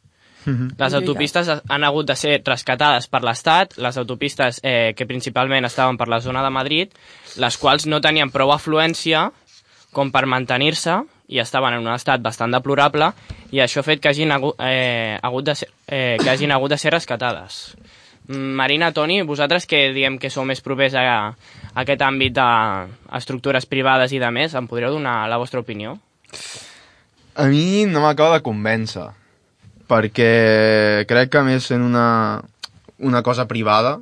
Les 0.46 0.76
Jo 0.78 0.88
ja. 0.88 1.00
autopistes 1.00 1.50
han 1.68 1.84
hagut 1.84 2.08
de 2.08 2.16
ser 2.18 2.40
rescatades 2.44 3.06
per 3.08 3.22
l'Estat, 3.22 3.76
les 3.78 3.98
autopistes 4.00 4.60
eh, 4.62 4.92
que 4.96 5.06
principalment 5.06 5.68
estaven 5.68 5.98
per 6.00 6.08
la 6.08 6.20
zona 6.20 6.42
de 6.42 6.50
Madrid, 6.50 6.92
les 7.36 7.58
quals 7.58 7.86
no 7.86 8.00
tenien 8.00 8.30
prou 8.30 8.52
afluència 8.52 9.28
com 9.92 10.10
per 10.10 10.24
mantenir-se 10.26 11.02
i 11.32 11.40
estaven 11.40 11.76
en 11.76 11.86
un 11.86 11.94
estat 11.94 12.20
bastant 12.24 12.52
deplorable 12.52 13.12
i 13.52 13.60
això 13.62 13.80
ha 13.80 13.86
fet 13.86 14.00
que 14.02 14.10
hagin 14.10 14.32
hagut, 14.32 14.56
eh, 14.60 15.18
hagut 15.22 15.44
de 15.44 15.54
ser, 15.54 15.68
eh, 15.86 16.16
que 16.20 16.30
hagin 16.30 16.52
hagut 16.52 16.72
de 16.72 16.78
ser 16.78 16.92
rescatades. 16.92 17.76
Mm, 18.28 18.54
Marina, 18.58 18.92
Toni, 18.92 19.22
vosaltres 19.22 19.66
que 19.66 19.92
diem 19.92 20.18
que 20.18 20.30
sou 20.30 20.44
més 20.48 20.62
propers 20.62 20.94
a, 20.94 21.04
a 21.04 21.80
aquest 21.82 22.04
àmbit 22.06 22.36
d'estructures 22.36 23.66
privades 23.66 24.12
i 24.12 24.20
de 24.22 24.30
més, 24.30 24.54
em 24.54 24.68
podríeu 24.68 24.94
donar 24.94 25.26
la 25.28 25.40
vostra 25.40 25.60
opinió? 25.60 25.96
A 27.34 27.48
mi 27.48 27.84
no 27.88 28.04
m'acaba 28.04 28.38
de 28.38 28.44
convèncer, 28.44 29.08
perquè 29.92 31.04
crec 31.08 31.34
que 31.34 31.42
a 31.42 31.44
més 31.44 31.68
sent 31.68 31.84
una, 31.84 32.40
una 33.04 33.20
cosa 33.26 33.44
privada, 33.50 33.98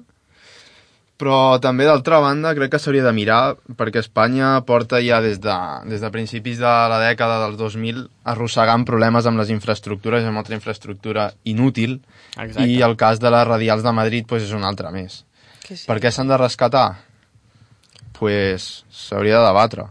però 1.20 1.58
també 1.60 1.84
d'altra 1.84 2.22
banda 2.22 2.54
crec 2.56 2.70
que 2.72 2.80
s'hauria 2.80 3.04
de 3.04 3.12
mirar 3.12 3.56
perquè 3.76 4.00
Espanya 4.00 4.54
porta 4.68 5.02
ja 5.04 5.18
des 5.20 5.42
de, 5.42 5.56
des 5.90 6.00
de 6.00 6.12
principis 6.14 6.62
de 6.62 6.70
la 6.94 7.02
dècada 7.02 7.42
dels 7.42 7.58
2000 7.60 8.06
arrossegant 8.32 8.86
problemes 8.88 9.28
amb 9.28 9.42
les 9.42 9.52
infraestructures, 9.52 10.24
amb 10.24 10.40
altra 10.40 10.56
infraestructura 10.56 11.28
inútil 11.44 11.98
Exacte. 12.38 12.70
i 12.70 12.80
el 12.86 12.96
cas 12.96 13.20
de 13.20 13.34
les 13.34 13.46
radials 13.50 13.84
de 13.84 13.92
Madrid 13.92 14.30
pues, 14.30 14.48
és 14.48 14.56
un 14.56 14.64
altre 14.64 14.94
més. 14.94 15.26
Que 15.66 15.76
sí. 15.76 15.84
Per 15.90 16.00
què 16.00 16.14
s'han 16.14 16.30
de 16.30 16.40
rescatar? 16.40 16.88
pues 18.20 18.84
s'hauria 18.92 19.38
de 19.40 19.46
debatre. 19.48 19.86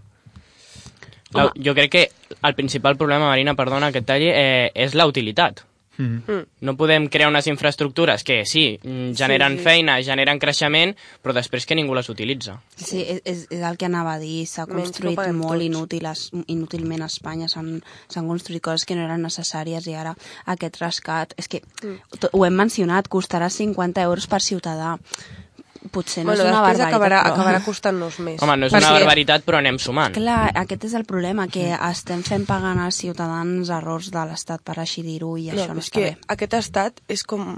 La, 1.34 1.50
jo 1.58 1.74
crec 1.74 1.92
que 1.92 2.04
el 2.46 2.54
principal 2.56 2.96
problema, 2.98 3.32
Marina, 3.32 3.56
perdona 3.58 3.90
que 3.92 4.04
et 4.04 4.06
talli, 4.06 4.30
eh, 4.30 4.70
és 4.78 4.94
la 4.94 5.08
utilitat. 5.10 5.64
Mm. 6.00 6.24
Mm. 6.32 6.46
No 6.64 6.74
podem 6.80 7.10
crear 7.12 7.28
unes 7.28 7.46
infraestructures 7.52 8.24
que 8.24 8.46
sí, 8.48 8.80
mm, 8.82 9.12
generen 9.20 9.58
Sí, 9.58 9.58
sí. 9.60 9.64
feina, 9.66 9.98
generen 10.02 10.40
creixement, 10.40 10.96
però 11.22 11.34
després 11.36 11.66
que 11.68 11.76
ningú 11.76 11.94
les 11.94 12.08
utilitza. 12.10 12.62
Sí, 12.78 13.02
és, 13.04 13.20
és, 13.26 13.42
el 13.52 13.76
que 13.78 13.86
anava 13.90 14.14
a 14.14 14.20
dir. 14.20 14.46
S'ha 14.48 14.66
construït 14.66 15.20
no 15.28 15.34
molt 15.34 15.60
tots. 15.60 15.66
inútil, 15.66 16.06
es- 16.08 16.32
inútilment 16.48 17.04
a 17.04 17.12
Espanya. 17.12 17.50
S'han 17.52 17.82
construït 18.28 18.64
coses 18.64 18.86
que 18.86 18.96
no 18.96 19.04
eren 19.04 19.22
necessàries 19.22 19.86
i 19.92 19.94
ara 20.00 20.16
aquest 20.46 20.80
rescat... 20.80 21.34
És 21.38 21.48
que 21.52 21.62
Mm. 21.84 22.00
ho 22.32 22.46
hem 22.46 22.54
mencionat, 22.56 23.08
costarà 23.10 23.50
50 23.50 24.02
euros 24.02 24.26
per 24.28 24.42
ciutadà. 24.42 24.98
Potser 25.92 26.26
no 26.26 26.34
bueno, 26.34 26.44
és 26.44 26.50
una 26.50 26.62
barbaritat, 26.62 26.88
acabarà, 26.90 27.20
però... 27.24 27.34
acabarà 27.34 27.60
costant-nos 27.70 28.20
més. 28.20 28.42
Home, 28.44 28.58
no 28.60 28.68
és 28.68 28.74
Perquè- 28.74 28.84
una 28.90 29.00
barbaritat, 29.00 29.46
però 29.48 29.62
anem 29.62 29.78
sumant. 29.80 30.14
Clar, 30.18 30.52
aquest 30.64 30.84
és 30.90 30.96
el 31.00 31.06
problema, 31.08 31.48
que 31.48 31.70
estem 31.90 32.24
fent 32.28 32.46
pagant 32.50 32.82
als 32.84 33.00
ciutadans 33.00 33.72
errors 33.72 34.12
de 34.12 34.26
l'Estat, 34.28 34.62
per 34.68 34.76
així 34.84 35.04
dir-ho, 35.08 35.38
i 35.40 35.50
això 35.54 35.70
no, 35.72 35.80
és 35.80 35.88
està 35.88 35.96
que 36.00 36.06
bé. 36.10 36.18
aquest 36.36 36.58
estat 36.60 37.00
és 37.08 37.24
com 37.24 37.54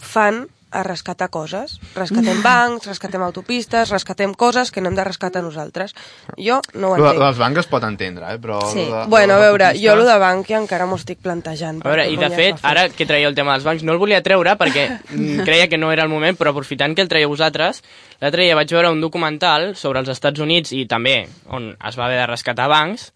fan 0.00 0.46
a 0.70 0.82
rescatar 0.82 1.30
coses. 1.30 1.78
Rescatem 1.94 2.42
bancs, 2.46 2.86
rescatem 2.86 3.22
autopistes, 3.22 3.90
rescatem 3.90 4.34
coses 4.34 4.70
que 4.70 4.80
no 4.80 4.88
hem 4.90 4.96
de 4.98 5.04
rescatar 5.04 5.42
nosaltres. 5.42 5.94
Jo 6.36 6.60
no 6.74 6.90
ho 6.90 6.96
entenc. 6.96 7.22
dels 7.22 7.38
bancs 7.38 7.60
es 7.64 7.66
pot 7.70 7.84
entendre, 7.88 8.26
eh? 8.34 8.38
però... 8.38 8.60
Sí. 8.72 8.84
de- 8.84 9.04
Bueno, 9.08 9.34
a 9.34 9.36
lo 9.38 9.42
de 9.42 9.48
veure, 9.50 9.64
autopistes- 9.70 9.86
jo 9.86 9.94
el 10.00 10.04
de 10.06 10.18
banc 10.18 10.46
ja 10.50 10.58
encara 10.58 10.86
m'ho 10.86 10.96
estic 11.00 11.18
plantejant. 11.24 11.80
A 11.84 11.88
veure, 11.88 12.08
i 12.10 12.16
de 12.20 12.30
fet, 12.30 12.60
ara 12.62 12.88
que 12.90 13.06
traieu 13.06 13.30
el 13.30 13.34
tema 13.38 13.52
dels 13.56 13.64
bancs, 13.64 13.82
no 13.86 13.92
el 13.92 13.98
volia 14.02 14.22
treure 14.22 14.56
perquè 14.60 14.86
mm, 15.10 15.44
creia 15.48 15.68
que 15.68 15.78
no 15.78 15.92
era 15.92 16.02
el 16.04 16.12
moment, 16.12 16.36
però 16.36 16.50
aprofitant 16.52 16.94
que 16.94 17.02
el 17.02 17.08
traieu 17.08 17.28
vosaltres, 17.32 17.82
l'altre 18.20 18.44
dia 18.44 18.54
vaig 18.58 18.70
veure 18.72 18.90
un 18.92 19.00
documental 19.00 19.74
sobre 19.76 20.00
els 20.00 20.08
Estats 20.12 20.40
Units 20.40 20.72
i 20.76 20.84
també 20.86 21.22
on 21.48 21.72
es 21.78 21.96
va 21.98 22.06
haver 22.06 22.18
de 22.20 22.26
rescatar 22.30 22.68
bancs, 22.68 23.12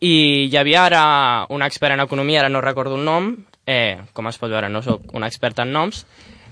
i 0.00 0.48
hi 0.48 0.56
havia 0.56 0.86
ara 0.86 1.02
un 1.52 1.62
expert 1.62 1.92
en 1.92 2.00
economia, 2.00 2.40
ara 2.40 2.48
no 2.48 2.62
recordo 2.64 2.96
el 2.96 3.04
nom, 3.04 3.34
eh, 3.66 4.00
com 4.16 4.28
es 4.30 4.38
pot 4.40 4.48
veure, 4.50 4.70
no 4.72 4.80
sóc 4.82 5.10
un 5.12 5.24
expert 5.26 5.58
en 5.60 5.72
noms, 5.74 6.06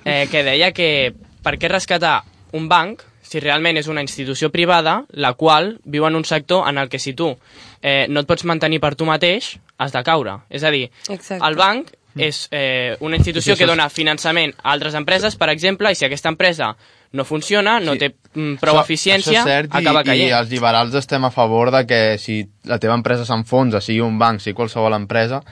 eh, 0.04 0.26
que 0.30 0.42
deia 0.44 0.72
que 0.72 1.14
per 1.42 1.56
què 1.58 1.68
rescatar 1.68 2.22
un 2.52 2.68
banc 2.68 3.02
si 3.22 3.40
realment 3.40 3.76
és 3.76 3.88
una 3.88 4.00
institució 4.00 4.48
privada 4.50 5.02
la 5.10 5.34
qual 5.34 5.78
viu 5.84 6.06
en 6.08 6.16
un 6.16 6.24
sector 6.24 6.68
en 6.68 6.78
el 6.78 6.88
que 6.88 6.98
si 6.98 7.12
tu 7.12 7.36
eh, 7.82 8.06
no 8.08 8.20
et 8.20 8.26
pots 8.26 8.44
mantenir 8.48 8.80
per 8.80 8.94
tu 8.96 9.04
mateix, 9.04 9.58
has 9.76 9.92
de 9.92 10.02
caure. 10.02 10.38
És 10.50 10.64
a 10.64 10.70
dir, 10.70 10.90
Exacte. 11.08 11.44
el 11.46 11.54
banc 11.56 11.90
és 12.16 12.48
eh, 12.50 12.96
una 13.00 13.16
institució 13.16 13.54
Sí, 13.54 13.58
que 13.60 13.66
dona 13.68 13.88
finançament 13.90 14.54
a 14.62 14.72
altres 14.72 14.94
empreses, 14.98 15.36
per 15.36 15.50
exemple, 15.50 15.92
i 15.92 15.94
si 15.94 16.04
aquesta 16.06 16.28
empresa 16.32 16.72
no 17.12 17.24
funciona, 17.24 17.78
no 17.80 17.92
Sí. 17.94 17.98
té 17.98 18.08
mm, 18.34 18.56
prou 18.58 18.74
Això- 18.76 18.82
eficiència, 18.84 19.42
això 19.42 19.46
és 19.46 19.52
cert, 19.54 19.74
acaba 19.74 20.00
i, 20.00 20.04
caient. 20.04 20.28
I 20.28 20.32
els 20.32 20.50
liberals 20.50 20.94
estem 20.94 21.24
a 21.24 21.30
favor 21.30 21.70
de 21.70 21.86
que 21.86 22.18
si 22.18 22.40
la 22.64 22.78
teva 22.78 22.94
empresa 22.94 23.24
s'enfonsa, 23.24 23.80
sigui 23.80 24.00
un 24.00 24.18
banc, 24.18 24.40
sigui 24.40 24.54
qualsevol 24.56 24.94
empresa, 24.94 25.42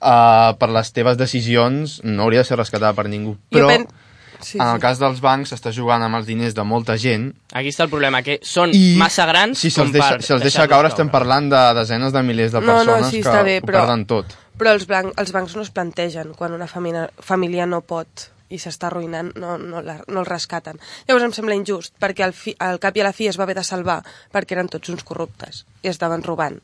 uh, 0.00 0.56
per 0.58 0.68
les 0.74 0.92
teves 0.92 1.16
decisions 1.20 2.00
no 2.04 2.24
hauria 2.24 2.40
de 2.44 2.48
ser 2.50 2.58
rescatada 2.58 2.92
per 2.96 3.08
ningú. 3.08 3.36
Però 3.50 3.68
pen- 3.68 3.88
Sí, 4.40 4.56
en 4.56 4.64
el 4.66 4.78
sí. 4.78 4.80
cas 4.80 4.96
dels 4.98 5.18
bancs 5.20 5.50
s'està 5.52 5.68
jugant 5.70 6.00
amb 6.00 6.16
els 6.16 6.24
diners 6.24 6.54
de 6.56 6.62
molta 6.64 6.94
gent 6.96 7.26
Aquí 7.52 7.68
està 7.68 7.84
el 7.84 7.90
problema, 7.92 8.22
que 8.24 8.38
són 8.40 8.70
i 8.72 8.94
massa 8.96 9.26
grans 9.28 9.58
si 9.60 9.68
se'ls 9.68 9.90
com 9.90 9.92
deixa, 9.92 10.14
per 10.14 10.22
si 10.24 10.32
els 10.32 10.40
deixa 10.40 10.62
deixar-los 10.62 10.70
caure 10.72 10.88
estem 10.88 11.10
parlant 11.12 11.50
de 11.52 11.60
desenes 11.76 12.14
de 12.14 12.22
milers 12.24 12.52
de 12.54 12.62
No, 12.62 12.78
no, 12.78 12.94
persones 12.94 13.10
sí, 13.10 13.20
que 13.20 13.28
està 13.28 13.42
bé, 13.44 13.58
ho 13.60 13.66
però- 13.68 13.82
perden 13.82 14.06
tot. 14.08 14.32
Però 14.56 14.72
els, 14.72 14.86
blanc, 14.88 15.12
els 15.20 15.32
bancs 15.36 15.54
no 15.56 15.60
es 15.60 15.68
plantegen 15.70 16.32
quan 16.32 16.56
una 16.56 16.66
família, 16.66 17.10
família 17.20 17.66
no 17.68 17.82
pot 17.82 18.30
i 18.48 18.56
s'està 18.56 18.88
arruïnant, 18.88 19.34
no, 19.36 19.58
no, 19.60 19.82
la, 19.84 19.98
no 20.08 20.20
el 20.24 20.26
rescaten. 20.26 20.80
Llavors 21.06 21.24
em 21.28 21.32
sembla 21.36 21.54
injust, 21.54 21.92
perquè 22.00 22.24
al, 22.24 22.32
fi, 22.32 22.56
al 22.58 22.80
cap 22.80 22.96
i 22.96 23.04
a 23.04 23.10
la 23.10 23.12
fi 23.12 23.28
es 23.28 23.36
va 23.38 23.44
haver 23.44 23.54
de 23.60 23.62
salvar 23.62 24.00
perquè 24.32 24.56
eren 24.56 24.72
tots 24.72 24.88
uns 24.88 25.04
corruptes 25.04 25.66
i 25.82 25.88
estaven 25.92 26.24
robant. 26.24 26.56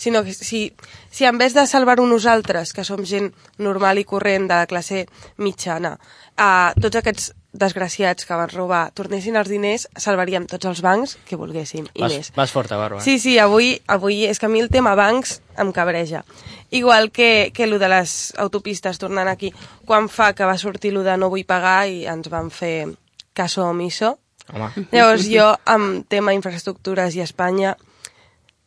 Sinó 0.00 0.22
que 0.24 0.32
si, 0.32 0.72
si 1.10 1.26
en 1.28 1.36
vez 1.36 1.52
de 1.52 1.66
salvar-ho 1.68 2.06
nosaltres, 2.08 2.72
que 2.72 2.86
som 2.88 3.02
gent 3.04 3.34
normal 3.60 4.00
i 4.00 4.06
corrent 4.08 4.46
de 4.48 4.56
la 4.56 4.68
classe 4.70 5.02
mitjana, 5.36 5.98
a 6.40 6.72
tots 6.80 6.96
aquests 6.96 7.34
desgraciats 7.52 8.24
que 8.24 8.38
van 8.38 8.48
robar 8.48 8.94
tornessin 8.96 9.36
els 9.36 9.50
diners, 9.52 9.84
salvaríem 10.00 10.46
tots 10.48 10.70
els 10.70 10.80
bancs 10.86 11.16
que 11.28 11.36
volguéssim 11.36 11.88
i 11.92 12.04
vas, 12.04 12.14
més. 12.14 12.30
vas 12.36 12.54
forta, 12.54 12.78
Bàrbara. 12.80 13.02
Sí, 13.04 13.18
sí, 13.20 13.36
avui, 13.42 13.74
avui 13.90 14.22
és 14.24 14.40
que 14.40 14.48
a 14.48 14.52
mi 14.52 14.62
el 14.62 14.70
tema 14.72 14.94
bancs 14.96 15.40
em 15.60 15.74
cabreja. 15.76 16.22
Igual 16.70 17.10
que, 17.10 17.50
que 17.52 17.66
el 17.66 17.76
de 17.82 17.92
les 17.92 18.32
autopistes, 18.38 19.02
tornant 19.02 19.28
aquí, 19.28 19.52
quan 19.84 20.08
fa 20.08 20.30
que 20.32 20.48
va 20.48 20.56
sortir 20.56 20.94
el 20.94 21.02
de 21.04 21.18
no 21.20 21.28
vull 21.28 21.44
pagar 21.44 21.90
i 21.90 22.06
ens 22.08 22.30
van 22.32 22.48
fer 22.48 22.88
caso 23.34 23.66
omiso. 23.66 24.16
Home, 24.48 24.70
Llavors 24.94 25.28
jo, 25.28 25.52
amb 25.68 26.06
tema 26.08 26.32
infraestructures 26.32 27.18
i 27.18 27.26
Espanya, 27.26 27.76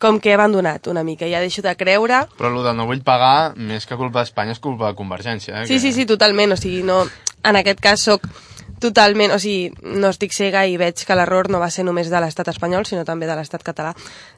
com 0.03 0.19
que 0.19 0.33
he 0.33 0.35
abandonat 0.35 0.89
una 0.91 1.05
mica, 1.07 1.29
ja 1.31 1.41
deixo 1.43 1.63
de 1.63 1.73
creure... 1.79 2.25
Però 2.37 2.51
el 2.51 2.63
de 2.65 2.73
no 2.75 2.87
vull 2.89 3.03
pagar, 3.05 3.53
més 3.55 3.87
que 3.87 3.97
culpa 3.99 4.21
d'Espanya, 4.21 4.55
és 4.57 4.63
culpa 4.63 4.91
de 4.91 4.97
Convergència. 4.99 5.61
Eh? 5.61 5.67
Sí, 5.69 5.79
sí, 5.79 5.93
sí, 5.95 6.07
totalment, 6.09 6.55
o 6.55 6.59
sigui, 6.59 6.81
no, 6.83 7.03
en 7.43 7.59
aquest 7.59 7.79
cas 7.83 8.03
sóc 8.11 8.27
totalment, 8.83 9.31
o 9.31 9.39
sigui, 9.39 9.71
no 9.95 10.11
estic 10.11 10.35
cega 10.35 10.65
i 10.67 10.75
veig 10.81 11.05
que 11.07 11.15
l'error 11.15 11.47
no 11.53 11.61
va 11.63 11.71
ser 11.71 11.85
només 11.87 12.11
de 12.11 12.19
l'estat 12.19 12.51
espanyol, 12.51 12.83
sinó 12.89 13.05
també 13.07 13.29
de 13.29 13.37
l'estat 13.39 13.63
català. 13.63 13.93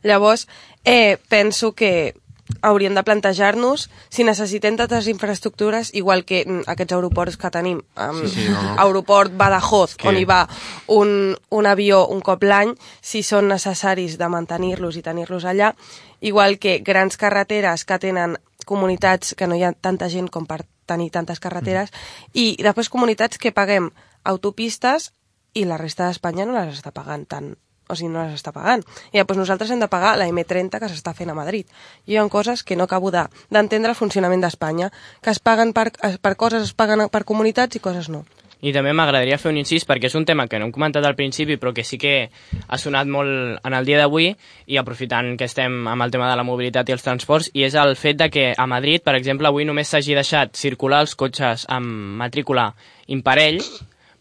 Llavors, 0.05 0.45
eh, 0.85 1.17
penso 1.29 1.73
que 1.73 2.13
hauríem 2.61 2.93
de 2.93 3.03
plantejar-nos 3.03 3.89
si 4.09 4.23
necessitem 4.23 4.77
tantes 4.77 5.07
infraestructures, 5.07 5.89
igual 5.97 6.25
que 6.25 6.43
mm, 6.45 6.63
aquests 6.69 6.93
aeroports 6.93 7.37
que 7.37 7.49
tenim. 7.51 7.81
Um, 7.97 8.21
Sí, 8.21 8.27
sí, 8.45 8.49
no, 8.49 8.61
no. 8.61 8.75
Aeroport 8.81 9.33
Badajoz, 9.35 9.95
Que- 9.95 10.07
on 10.09 10.17
hi 10.17 10.25
va 10.29 10.47
un, 10.87 11.35
un 11.49 11.65
avió 11.65 12.05
un 12.07 12.21
cop 12.21 12.43
l'any, 12.43 12.75
si 13.01 13.23
són 13.23 13.47
necessaris 13.49 14.17
de 14.21 14.29
mantenir-los 14.29 14.95
i 14.97 15.01
tenir-los 15.01 15.45
allà, 15.45 15.73
igual 16.21 16.59
que 16.59 16.79
grans 16.85 17.17
carreteres 17.17 17.85
que 17.85 17.97
tenen 17.99 18.37
comunitats 18.65 19.35
que 19.35 19.47
no 19.47 19.55
hi 19.55 19.63
ha 19.63 19.73
tanta 19.73 20.09
gent 20.09 20.29
com 20.29 20.45
per 20.45 20.63
tenir 20.85 21.09
tantes 21.11 21.39
carreteres, 21.41 21.89
i 22.33 22.55
després 22.61 22.89
comunitats 22.93 23.37
que 23.41 23.51
paguem 23.51 23.89
autopistes 24.23 25.11
i 25.53 25.65
la 25.65 25.77
resta 25.77 26.05
d'Espanya 26.07 26.45
no 26.45 26.53
les 26.57 26.77
està 26.77 26.91
pagant 26.93 27.25
tant 27.25 27.55
o 27.87 27.95
sigui, 27.95 28.09
no 28.13 28.23
les 28.25 28.33
està 28.39 28.51
pagant. 28.55 28.83
I 29.11 29.19
després 29.21 29.37
nosaltres 29.37 29.71
hem 29.71 29.79
de 29.79 29.87
pagar 29.91 30.15
la 30.17 30.27
M30 30.27 30.79
que 30.79 30.89
s'està 30.89 31.13
fent 31.13 31.29
a 31.29 31.35
Madrid. 31.37 31.67
I 32.05 32.13
hi 32.13 32.17
ha 32.17 32.27
coses 32.29 32.63
que 32.63 32.75
no 32.75 32.83
acabo 32.85 33.11
de- 33.11 33.27
d'entendre 33.49 33.89
el 33.91 33.95
funcionament 33.99 34.41
d'Espanya, 34.41 34.91
que 35.21 35.29
es 35.29 35.39
paguen 35.39 35.73
per, 35.73 35.91
per 36.21 36.35
coses, 36.35 36.63
es 36.63 36.73
paguen 36.73 37.07
per 37.09 37.23
comunitats 37.25 37.75
i 37.75 37.79
coses 37.79 38.09
no. 38.09 38.25
I 38.65 38.71
també 38.73 38.93
m'agradaria 38.93 39.37
fer 39.37 39.51
un 39.51 39.57
incís 39.59 39.83
perquè 39.85 40.07
és 40.07 40.15
un 40.15 40.23
tema 40.25 40.47
que 40.47 40.57
no 40.57 40.65
hem 40.65 40.71
comentat 40.71 41.03
al 41.05 41.13
principi 41.13 41.57
però 41.61 41.73
que 41.75 41.83
sí 41.83 41.99
que 42.01 42.31
ha 42.67 42.77
sonat 42.79 43.05
molt 43.05 43.59
en 43.63 43.73
el 43.77 43.85
dia 43.85 43.99
d'avui 43.99 44.31
i 44.65 44.77
aprofitant 44.77 45.35
que 45.37 45.45
estem 45.45 45.85
amb 45.87 46.01
el 46.01 46.09
tema 46.09 46.29
de 46.31 46.37
la 46.39 46.43
mobilitat 46.47 46.89
i 46.89 46.95
els 46.95 47.03
transports 47.03 47.51
i 47.53 47.63
és 47.67 47.75
el 47.75 47.95
fet 47.99 48.17
de 48.17 48.29
que 48.31 48.53
a 48.57 48.65
Madrid, 48.65 49.03
per 49.03 49.13
exemple, 49.19 49.45
avui 49.47 49.65
només 49.65 49.87
s'hagi 49.91 50.15
deixat 50.15 50.55
circular 50.55 51.01
els 51.01 51.13
cotxes 51.15 51.67
amb 51.69 51.85
matrícula 52.17 52.71
imparell 53.07 53.59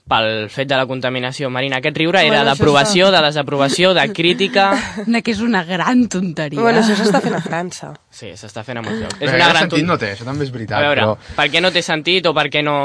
pel 0.08 0.50
fet 0.52 0.68
de 0.68 0.76
la 0.76 0.84
contaminació 0.87 1.49
marina. 1.50 1.78
Aquest 1.80 1.96
riure 1.96 2.20
era 2.20 2.28
Bueno, 2.28 2.42
això 2.42 2.50
d'aprovació, 2.52 3.11
de 3.14 3.23
desaprovació, 3.25 3.94
de 3.96 4.04
crítica... 4.12 4.66
Que 5.25 5.32
és 5.32 5.40
una 5.40 5.62
gran 5.64 6.04
tonteria. 6.12 6.61
Bueno, 6.61 6.82
això 6.82 6.96
s'està 6.99 7.23
fent 7.25 7.38
a 7.38 7.40
França. 7.40 7.94
Sí, 8.12 8.34
s'està 8.37 8.61
fent 8.66 8.76
a 8.78 8.82
molts 8.84 9.00
llocs. 9.00 9.16
Bé, 9.18 9.25
És 9.25 9.32
una 9.32 9.49
gran 9.49 9.62
sentit 9.64 9.78
ton- 9.80 9.88
no 9.88 9.96
té, 9.99 10.12
això 10.12 10.26
també 10.28 10.44
és 10.44 10.52
veritat. 10.52 10.76
A 10.76 10.84
veure, 10.84 11.06
però... 11.06 11.34
per 11.38 11.46
què 11.49 11.62
no 11.64 11.70
té 11.73 11.82
sentit 11.82 12.26
o 12.28 12.34
per 12.37 12.50
què 12.52 12.62
no... 12.66 12.76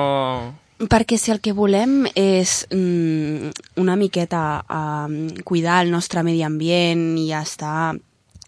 Perquè 0.80 1.18
si 1.20 1.34
el 1.34 1.42
que 1.44 1.52
volem 1.52 2.06
és 2.16 2.62
mm, 2.72 3.50
una 3.84 3.98
miqueta 4.00 4.64
um, 4.72 5.18
cuidar 5.44 5.82
el 5.84 5.92
nostre 5.92 6.24
medi 6.24 6.40
ambient 6.48 7.18
i 7.20 7.34
estar 7.36 7.98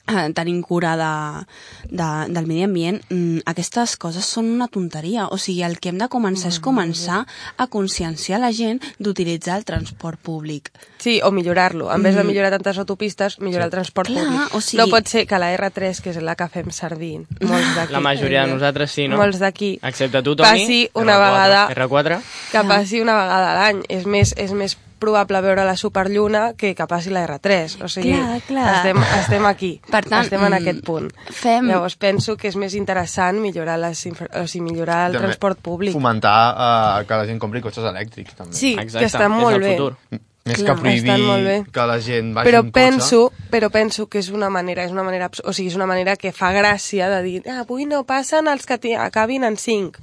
eh, 0.08 0.30
tenim 0.34 0.62
cura 0.62 0.96
de, 0.98 1.46
de, 1.90 2.10
del 2.34 2.48
medi 2.48 2.64
ambient, 2.64 3.02
mm, 3.10 3.44
aquestes 3.46 3.98
coses 3.98 4.26
són 4.26 4.50
una 4.52 4.68
tonteria. 4.68 5.28
O 5.32 5.38
sigui, 5.38 5.64
el 5.64 5.80
que 5.80 5.90
hem 5.90 5.98
de 6.02 6.08
començar 6.10 6.50
és 6.52 6.60
començar 6.60 7.26
a 7.58 7.68
conscienciar 7.68 8.40
la 8.42 8.52
gent 8.52 8.82
d'utilitzar 9.00 9.58
el 9.58 9.66
transport 9.66 10.20
públic. 10.22 10.72
Sí, 11.02 11.20
o 11.24 11.32
millorar-lo. 11.32 11.92
En 11.94 12.04
vez 12.04 12.16
de 12.16 12.24
millorar 12.24 12.52
tantes 12.52 12.78
autopistes, 12.78 13.40
millorar 13.40 13.66
el 13.70 13.72
transport 13.72 14.10
Clar, 14.10 14.26
públic. 14.26 14.56
o 14.56 14.62
sigui- 14.62 14.82
No 14.82 14.88
pot 14.88 15.08
ser 15.08 15.26
que 15.28 15.40
la 15.40 15.52
R3, 15.58 16.02
que 16.02 16.10
és 16.12 16.22
la 16.22 16.36
que 16.36 16.48
fem 16.48 16.70
servir, 16.72 17.26
molts 17.42 17.76
d'aquí... 17.76 17.94
La 17.94 18.00
majoria 18.00 18.46
de 18.46 18.54
nosaltres 18.54 18.92
sí, 18.92 19.08
no? 19.08 19.18
Molts 19.18 19.40
d'aquí. 19.40 19.80
Excepte 19.82 20.22
tu, 20.24 20.36
Toni. 20.36 20.50
Passi 20.50 20.90
una 20.94 21.18
R4. 21.18 21.26
vegada... 21.26 21.68
R4? 21.76 22.22
Que 22.52 22.64
passi 22.68 23.02
una 23.02 23.16
vegada 23.22 23.52
a 23.52 23.56
l'any. 23.56 23.84
És 23.90 24.06
més, 24.06 24.34
és 24.38 24.52
més 24.52 24.78
probable 25.02 25.42
veure 25.44 25.66
la 25.68 25.76
superlluna 25.76 26.54
que 26.56 26.72
que 26.78 26.88
passi 26.88 27.10
la 27.12 27.26
R3. 27.28 27.82
O 27.84 27.90
sigui, 27.92 28.14
Clar, 28.16 28.40
clar. 28.48 28.70
Estem, 28.78 29.02
estem 29.20 29.46
aquí. 29.50 29.72
Per 29.90 30.04
tant, 30.06 30.24
estem 30.28 30.42
en 30.46 30.52
mm, 30.54 30.60
aquest 30.62 30.84
punt. 30.88 31.10
fem- 31.42 31.68
Llavors 31.74 31.98
penso 31.98 32.38
que 32.38 32.48
és 32.54 32.56
més 32.62 32.76
interessant 32.78 33.42
millorar, 33.42 33.80
les 33.82 34.06
infra... 34.06 34.30
o 34.42 34.48
sigui, 34.48 34.66
millorar 34.72 35.08
el 35.10 35.18
També 35.18 35.28
transport 35.28 35.60
públic. 35.66 35.94
Fomentar 35.98 36.36
uh, 36.54 37.06
que 37.10 37.18
la 37.24 37.26
gent 37.28 37.40
compri 37.42 37.62
cotxes 37.66 37.84
elèctrics, 37.92 38.36
també. 38.38 38.56
Sí, 38.56 38.76
Exacte, 38.78 39.00
que 39.08 39.12
està 39.12 39.26
és 39.28 39.34
molt 39.36 39.58
el 39.58 39.66
bé. 39.66 39.74
futur. 39.76 39.96
Més 40.42 40.58
Clar, 40.58 40.74
que 40.82 40.94
estan 40.98 41.22
molt 41.22 41.44
bé. 41.46 41.52
prohibir 41.62 41.72
que 41.76 41.84
la 41.86 41.96
gent 42.02 42.32
vagi 42.34 42.48
Però 42.50 42.60
en 42.64 42.72
cotxe. 42.72 42.74
penso, 42.74 43.20
però 43.52 43.68
penso 43.70 44.08
que 44.10 44.18
és 44.24 44.30
una 44.34 44.50
manera, 44.50 44.84
és 44.88 44.92
una 44.92 45.04
manera, 45.06 45.28
o 45.46 45.54
sigui, 45.54 45.70
és 45.70 45.76
una 45.78 45.86
manera 45.86 46.16
que 46.18 46.32
fa 46.34 46.50
gràcia 46.52 47.10
de 47.14 47.20
dir, 47.22 47.44
ah, 47.46 47.60
avui 47.62 47.86
no 47.86 48.00
passen 48.10 48.48
els 48.50 48.66
que 48.66 48.80
acabin 48.98 49.44
en 49.46 49.58
5. 49.58 50.02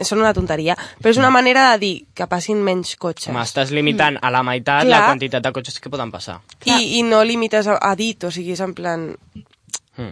Són 0.00 0.22
una 0.22 0.32
tonteria, 0.36 0.76
però 0.98 1.12
és 1.12 1.20
una 1.20 1.30
manera 1.34 1.70
de 1.72 1.78
dir 1.82 1.94
que 2.16 2.26
passin 2.30 2.62
menys 2.64 2.94
cotxes. 3.00 3.32
M'estàs 3.34 3.72
limitant 3.76 4.16
a 4.22 4.30
la 4.32 4.42
meitat 4.46 4.86
Clar. 4.86 4.90
la 4.90 5.06
quantitat 5.06 5.44
de 5.44 5.52
cotxes 5.52 5.80
que 5.80 5.92
poden 5.92 6.12
passar. 6.12 6.40
I, 6.64 6.98
I 6.98 7.04
no 7.04 7.22
limites 7.24 7.68
a, 7.68 7.76
a 7.76 7.94
dit, 7.98 8.24
o 8.24 8.32
sigui, 8.32 8.56
és 8.56 8.64
en 8.64 8.74
plan 8.74 9.10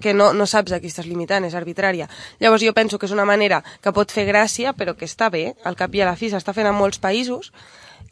que 0.02 0.12
no, 0.12 0.32
no 0.34 0.46
saps 0.46 0.74
a 0.74 0.80
qui 0.82 0.90
estàs 0.90 1.08
limitant, 1.08 1.46
és 1.48 1.56
arbitrària. 1.56 2.08
Llavors 2.42 2.64
jo 2.66 2.74
penso 2.76 2.98
que 2.98 3.08
és 3.08 3.14
una 3.14 3.24
manera 3.28 3.62
que 3.80 3.92
pot 3.96 4.12
fer 4.12 4.26
gràcia, 4.28 4.74
però 4.76 4.94
que 4.98 5.08
està 5.08 5.30
bé, 5.32 5.54
al 5.64 5.78
cap 5.78 5.94
i 5.94 6.02
a 6.02 6.08
la 6.10 6.16
fi 6.18 6.28
s'està 6.28 6.52
fent 6.56 6.68
en 6.68 6.76
molts 6.76 7.00
països, 7.00 7.52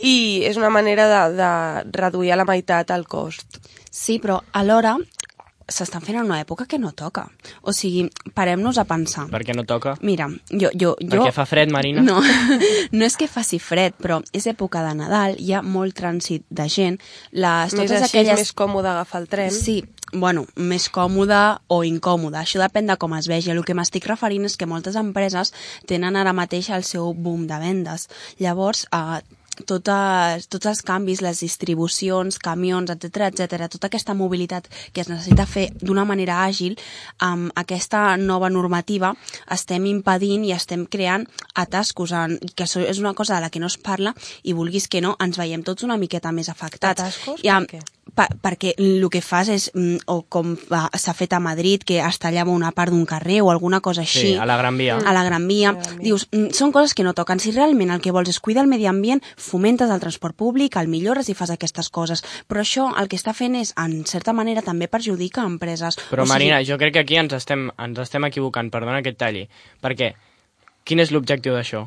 i 0.00 0.44
és 0.44 0.56
una 0.60 0.70
manera 0.72 1.06
de, 1.08 1.20
de 1.36 1.50
reduir 1.96 2.32
a 2.32 2.40
la 2.40 2.48
meitat 2.48 2.92
el 2.96 3.06
cost. 3.08 3.60
Sí, 3.90 4.18
però 4.20 4.40
alhora 4.52 4.96
s'estan 5.68 6.02
fent 6.04 6.20
en 6.20 6.28
una 6.28 6.38
època 6.40 6.66
que 6.70 6.78
no 6.78 6.92
toca. 6.94 7.26
O 7.62 7.72
sigui, 7.74 8.06
parem-nos 8.34 8.78
a 8.78 8.86
pensar. 8.86 9.26
Per 9.32 9.42
què 9.46 9.54
no 9.56 9.66
toca? 9.66 9.96
Mira, 10.06 10.28
jo... 10.50 10.70
jo, 10.70 10.94
jo... 11.00 11.10
Perquè 11.10 11.34
fa 11.34 11.46
fred, 11.48 11.72
Marina? 11.74 12.04
No, 12.06 12.20
no 12.96 13.06
és 13.06 13.18
que 13.18 13.26
faci 13.30 13.58
fred, 13.62 13.96
però 13.98 14.20
és 14.36 14.46
època 14.46 14.84
de 14.86 14.94
Nadal, 14.98 15.36
hi 15.42 15.52
ha 15.56 15.62
molt 15.66 15.96
trànsit 15.98 16.46
de 16.48 16.68
gent. 16.70 17.00
Les, 17.32 17.74
Més 17.74 17.76
totes 17.76 17.98
així 17.98 18.12
aquelles... 18.12 18.38
és 18.38 18.46
més 18.46 18.56
còmode 18.56 18.92
agafar 18.92 19.24
el 19.24 19.30
tren. 19.32 19.54
Sí, 19.54 19.80
bueno, 20.12 20.46
més 20.54 20.86
còmode 20.92 21.40
o 21.72 21.82
incòmode. 21.84 22.38
Això 22.38 22.62
depèn 22.62 22.92
de 22.92 22.98
com 23.00 23.16
es 23.18 23.26
vegi. 23.30 23.50
El 23.50 23.64
que 23.66 23.74
m'estic 23.74 24.06
referint 24.06 24.46
és 24.46 24.54
que 24.56 24.70
moltes 24.70 24.98
empreses 24.98 25.52
tenen 25.90 26.16
ara 26.16 26.36
mateix 26.36 26.70
el 26.70 26.86
seu 26.86 27.10
boom 27.14 27.48
de 27.50 27.58
vendes. 27.62 28.06
Llavors, 28.38 28.86
eh, 28.94 29.20
totes, 29.66 30.48
tots 30.52 30.70
els 30.70 30.82
canvis, 30.86 31.22
les 31.24 31.40
distribucions, 31.40 32.38
camions, 32.42 32.90
etc 32.92 33.30
etc, 33.30 33.68
tota 33.72 33.90
aquesta 33.90 34.14
mobilitat 34.14 34.68
que 34.92 35.02
es 35.02 35.10
necessita 35.10 35.46
fer 35.46 35.68
d'una 35.80 36.04
manera 36.04 36.42
àgil, 36.44 36.76
amb 37.18 37.50
aquesta 37.56 38.16
nova 38.20 38.50
normativa 38.50 39.14
estem 39.50 39.86
impedint 39.90 40.44
i 40.44 40.54
estem 40.56 40.86
creant 40.86 41.26
atascos, 41.54 42.12
en, 42.12 42.38
que 42.54 42.66
això 42.66 42.84
és 42.84 43.00
una 43.02 43.14
cosa 43.14 43.36
de 43.36 43.46
la 43.46 43.50
que 43.50 43.62
no 43.62 43.70
es 43.70 43.78
parla 43.78 44.14
i 44.42 44.52
vulguis 44.52 44.88
que 44.88 45.00
no, 45.00 45.16
ens 45.20 45.38
veiem 45.38 45.64
tots 45.66 45.86
una 45.86 45.98
miqueta 46.00 46.32
més 46.32 46.50
afectats. 46.52 47.00
Atascos? 47.00 47.44
I, 47.44 47.52
Per 47.52 47.70
què? 47.76 47.84
pa, 48.16 48.26
perquè 48.42 48.72
el 48.80 49.04
que 49.12 49.20
fas 49.22 49.50
és, 49.52 49.68
mm, 49.74 50.06
o 50.12 50.22
com 50.28 50.54
s'ha 50.56 51.14
fet 51.14 51.34
a 51.36 51.40
Madrid, 51.40 51.84
que 51.86 51.98
es 52.00 52.18
tallava 52.18 52.50
una 52.50 52.72
part 52.72 52.90
d'un 52.90 53.04
carrer 53.06 53.42
o 53.42 53.50
alguna 53.50 53.80
cosa 53.80 54.02
així. 54.02 54.32
Sí, 54.32 54.34
a 54.34 54.46
la 54.46 54.56
Gran 54.56 54.78
Via. 54.78 54.98
A 54.98 55.12
la 55.12 55.24
Gran 55.24 55.46
Via. 55.46 55.76
Dius, 56.00 56.28
mm, 56.30 56.50
són 56.52 56.72
coses 56.72 56.94
que 56.94 57.04
no 57.04 57.14
toquen. 57.14 57.40
Si 57.40 57.52
realment 57.52 57.90
el 57.90 58.00
que 58.00 58.12
vols 58.12 58.28
és 58.28 58.40
cuidar 58.40 58.62
el 58.64 58.70
medi 58.70 58.86
ambient, 58.86 59.22
fomentes 59.46 59.90
el 59.90 60.02
transport 60.02 60.36
públic, 60.36 60.76
el 60.76 60.90
millores 60.92 61.30
i 61.30 61.36
fas 61.38 61.52
aquestes 61.54 61.88
coses. 61.88 62.24
Però 62.48 62.62
això 62.62 62.90
el 63.00 63.08
que 63.08 63.18
està 63.18 63.34
fent 63.36 63.56
és, 63.58 63.72
en 63.80 64.02
certa 64.04 64.34
manera, 64.36 64.64
també 64.66 64.90
perjudica 64.92 65.46
empreses. 65.46 65.98
Però, 66.10 66.22
O 66.22 66.26
sigui, 66.26 66.34
Marina, 66.34 66.62
jo 66.66 66.78
crec 66.78 66.98
que 66.98 67.04
aquí 67.06 67.20
ens 67.20 67.32
estem, 67.38 67.70
ens 67.78 68.02
estem 68.02 68.26
equivocant, 68.28 68.70
perdona 68.70 69.02
que 69.02 69.14
et 69.14 69.20
talli. 69.20 69.46
Perquè, 69.82 70.12
quin 70.84 71.00
és 71.00 71.14
l'objectiu 71.14 71.54
d'això? 71.56 71.86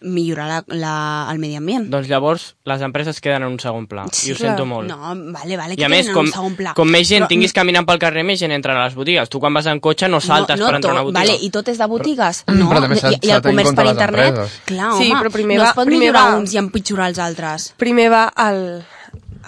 Millorar 0.00 0.46
la, 0.48 0.64
la, 0.68 0.92
el 1.32 1.38
medi 1.42 1.56
ambient. 1.58 1.88
Doncs 1.90 2.06
llavors 2.08 2.54
les 2.64 2.82
empreses 2.86 3.20
queden 3.20 3.42
en 3.42 3.52
un 3.52 3.58
segon 3.58 3.86
pla. 3.90 4.04
I 4.26 4.32
ho 4.32 4.36
sento 4.38 4.64
molt. 4.66 4.88
No, 4.88 4.98
vale, 5.32 5.56
vale, 5.56 5.74
I 5.74 5.76
que 5.76 5.84
a 5.84 5.88
més, 5.88 6.08
com, 6.14 6.26
un 6.26 6.32
segon 6.32 6.54
pla. 6.56 6.74
com 6.78 6.88
més 6.88 7.08
gent 7.08 7.24
Però- 7.24 7.28
tinguis 7.32 7.52
caminant 7.52 7.86
pel 7.88 7.98
carrer, 7.98 8.22
més 8.24 8.38
gent 8.38 8.52
entra 8.52 8.76
a 8.78 8.84
les 8.86 8.94
botigues. 8.94 9.28
Tu 9.28 9.40
quan 9.40 9.52
vas 9.54 9.66
en 9.66 9.80
cotxe 9.80 10.08
no 10.08 10.20
saltes 10.20 10.58
no, 10.60 10.66
per 10.66 10.76
entrar 10.76 10.92
a 10.92 10.94
una 11.00 11.02
botiga. 11.08 11.20
Vale, 11.24 11.38
I 11.42 11.50
tot 11.50 11.68
és 11.68 11.78
de 11.78 11.86
botigues? 11.86 12.44
Però- 12.46 12.56
no, 12.58 12.68
però 12.70 12.80
també 12.86 12.96
s'ha- 13.00 13.12
i, 13.12 13.18
i 13.22 13.30
el 13.30 13.42
comerç 13.42 13.74
per 13.74 13.86
internet? 13.86 14.34
Clar, 14.66 14.92
Sí, 14.98 15.10
home, 15.10 15.20
però 15.22 15.30
primer 15.32 15.56
no 15.58 15.62
va- 15.64 15.68
es 15.70 15.74
pot 15.74 15.86
primer 15.86 16.00
millorar 16.00 16.30
va- 16.32 16.38
uns 16.38 16.54
i 16.54 16.58
empitjorar 16.58 17.08
els 17.08 17.18
altres. 17.18 17.72
Primer 17.76 18.10
va 18.10 18.24
al, 18.34 18.84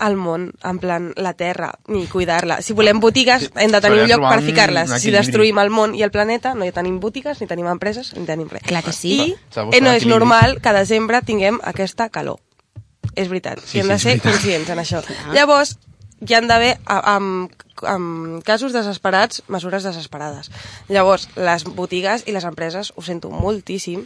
al 0.00 0.16
món, 0.16 0.48
en 0.64 0.78
plan 0.80 1.10
la 1.20 1.34
terra, 1.36 1.70
i 1.92 2.06
cuidar-la. 2.10 2.60
Si 2.64 2.72
volem 2.76 2.98
botigues, 3.00 3.50
hem 3.54 3.70
de 3.74 3.80
tenir 3.84 4.02
un 4.02 4.08
lloc 4.10 4.24
per 4.24 4.40
ficar-les. 4.42 4.94
Si 5.02 5.12
destruïm 5.14 5.60
el 5.62 5.70
món 5.70 5.94
i 5.94 6.02
el 6.06 6.10
planeta, 6.14 6.54
no 6.56 6.64
hi 6.64 6.72
tenim 6.72 6.98
botigues, 7.00 7.40
ni 7.40 7.46
tenim 7.50 7.68
empreses, 7.70 8.14
ni 8.16 8.24
tenim 8.28 8.48
res. 8.48 8.64
Clar 8.66 8.82
que 8.86 8.94
sí. 8.96 9.14
I 9.20 9.36
eh, 9.76 9.80
no 9.84 9.92
és 9.92 10.06
normal 10.08 10.58
que 10.60 10.72
a 10.72 10.76
desembre 10.76 11.20
tinguem 11.22 11.60
aquesta 11.62 12.08
calor. 12.08 12.40
És 13.14 13.28
veritat, 13.28 13.60
Sí, 13.64 13.78
i 13.78 13.80
hem 13.82 13.88
sí, 13.88 13.92
de 13.92 13.98
ser 13.98 14.10
veritat. 14.16 14.32
conscients 14.32 14.70
en 14.70 14.78
això. 14.82 15.00
Llavors, 15.34 15.76
hi 16.20 16.34
han 16.36 16.46
d'haver, 16.48 16.74
amb, 16.86 17.52
amb 17.88 18.42
casos 18.44 18.72
desesperats, 18.76 19.42
mesures 19.48 19.82
desesperades. 19.88 20.50
Llavors, 20.88 21.28
les 21.36 21.64
botigues 21.64 22.24
i 22.28 22.32
les 22.36 22.44
empreses, 22.44 22.92
ho 22.96 23.02
sento 23.02 23.30
moltíssim, 23.32 24.04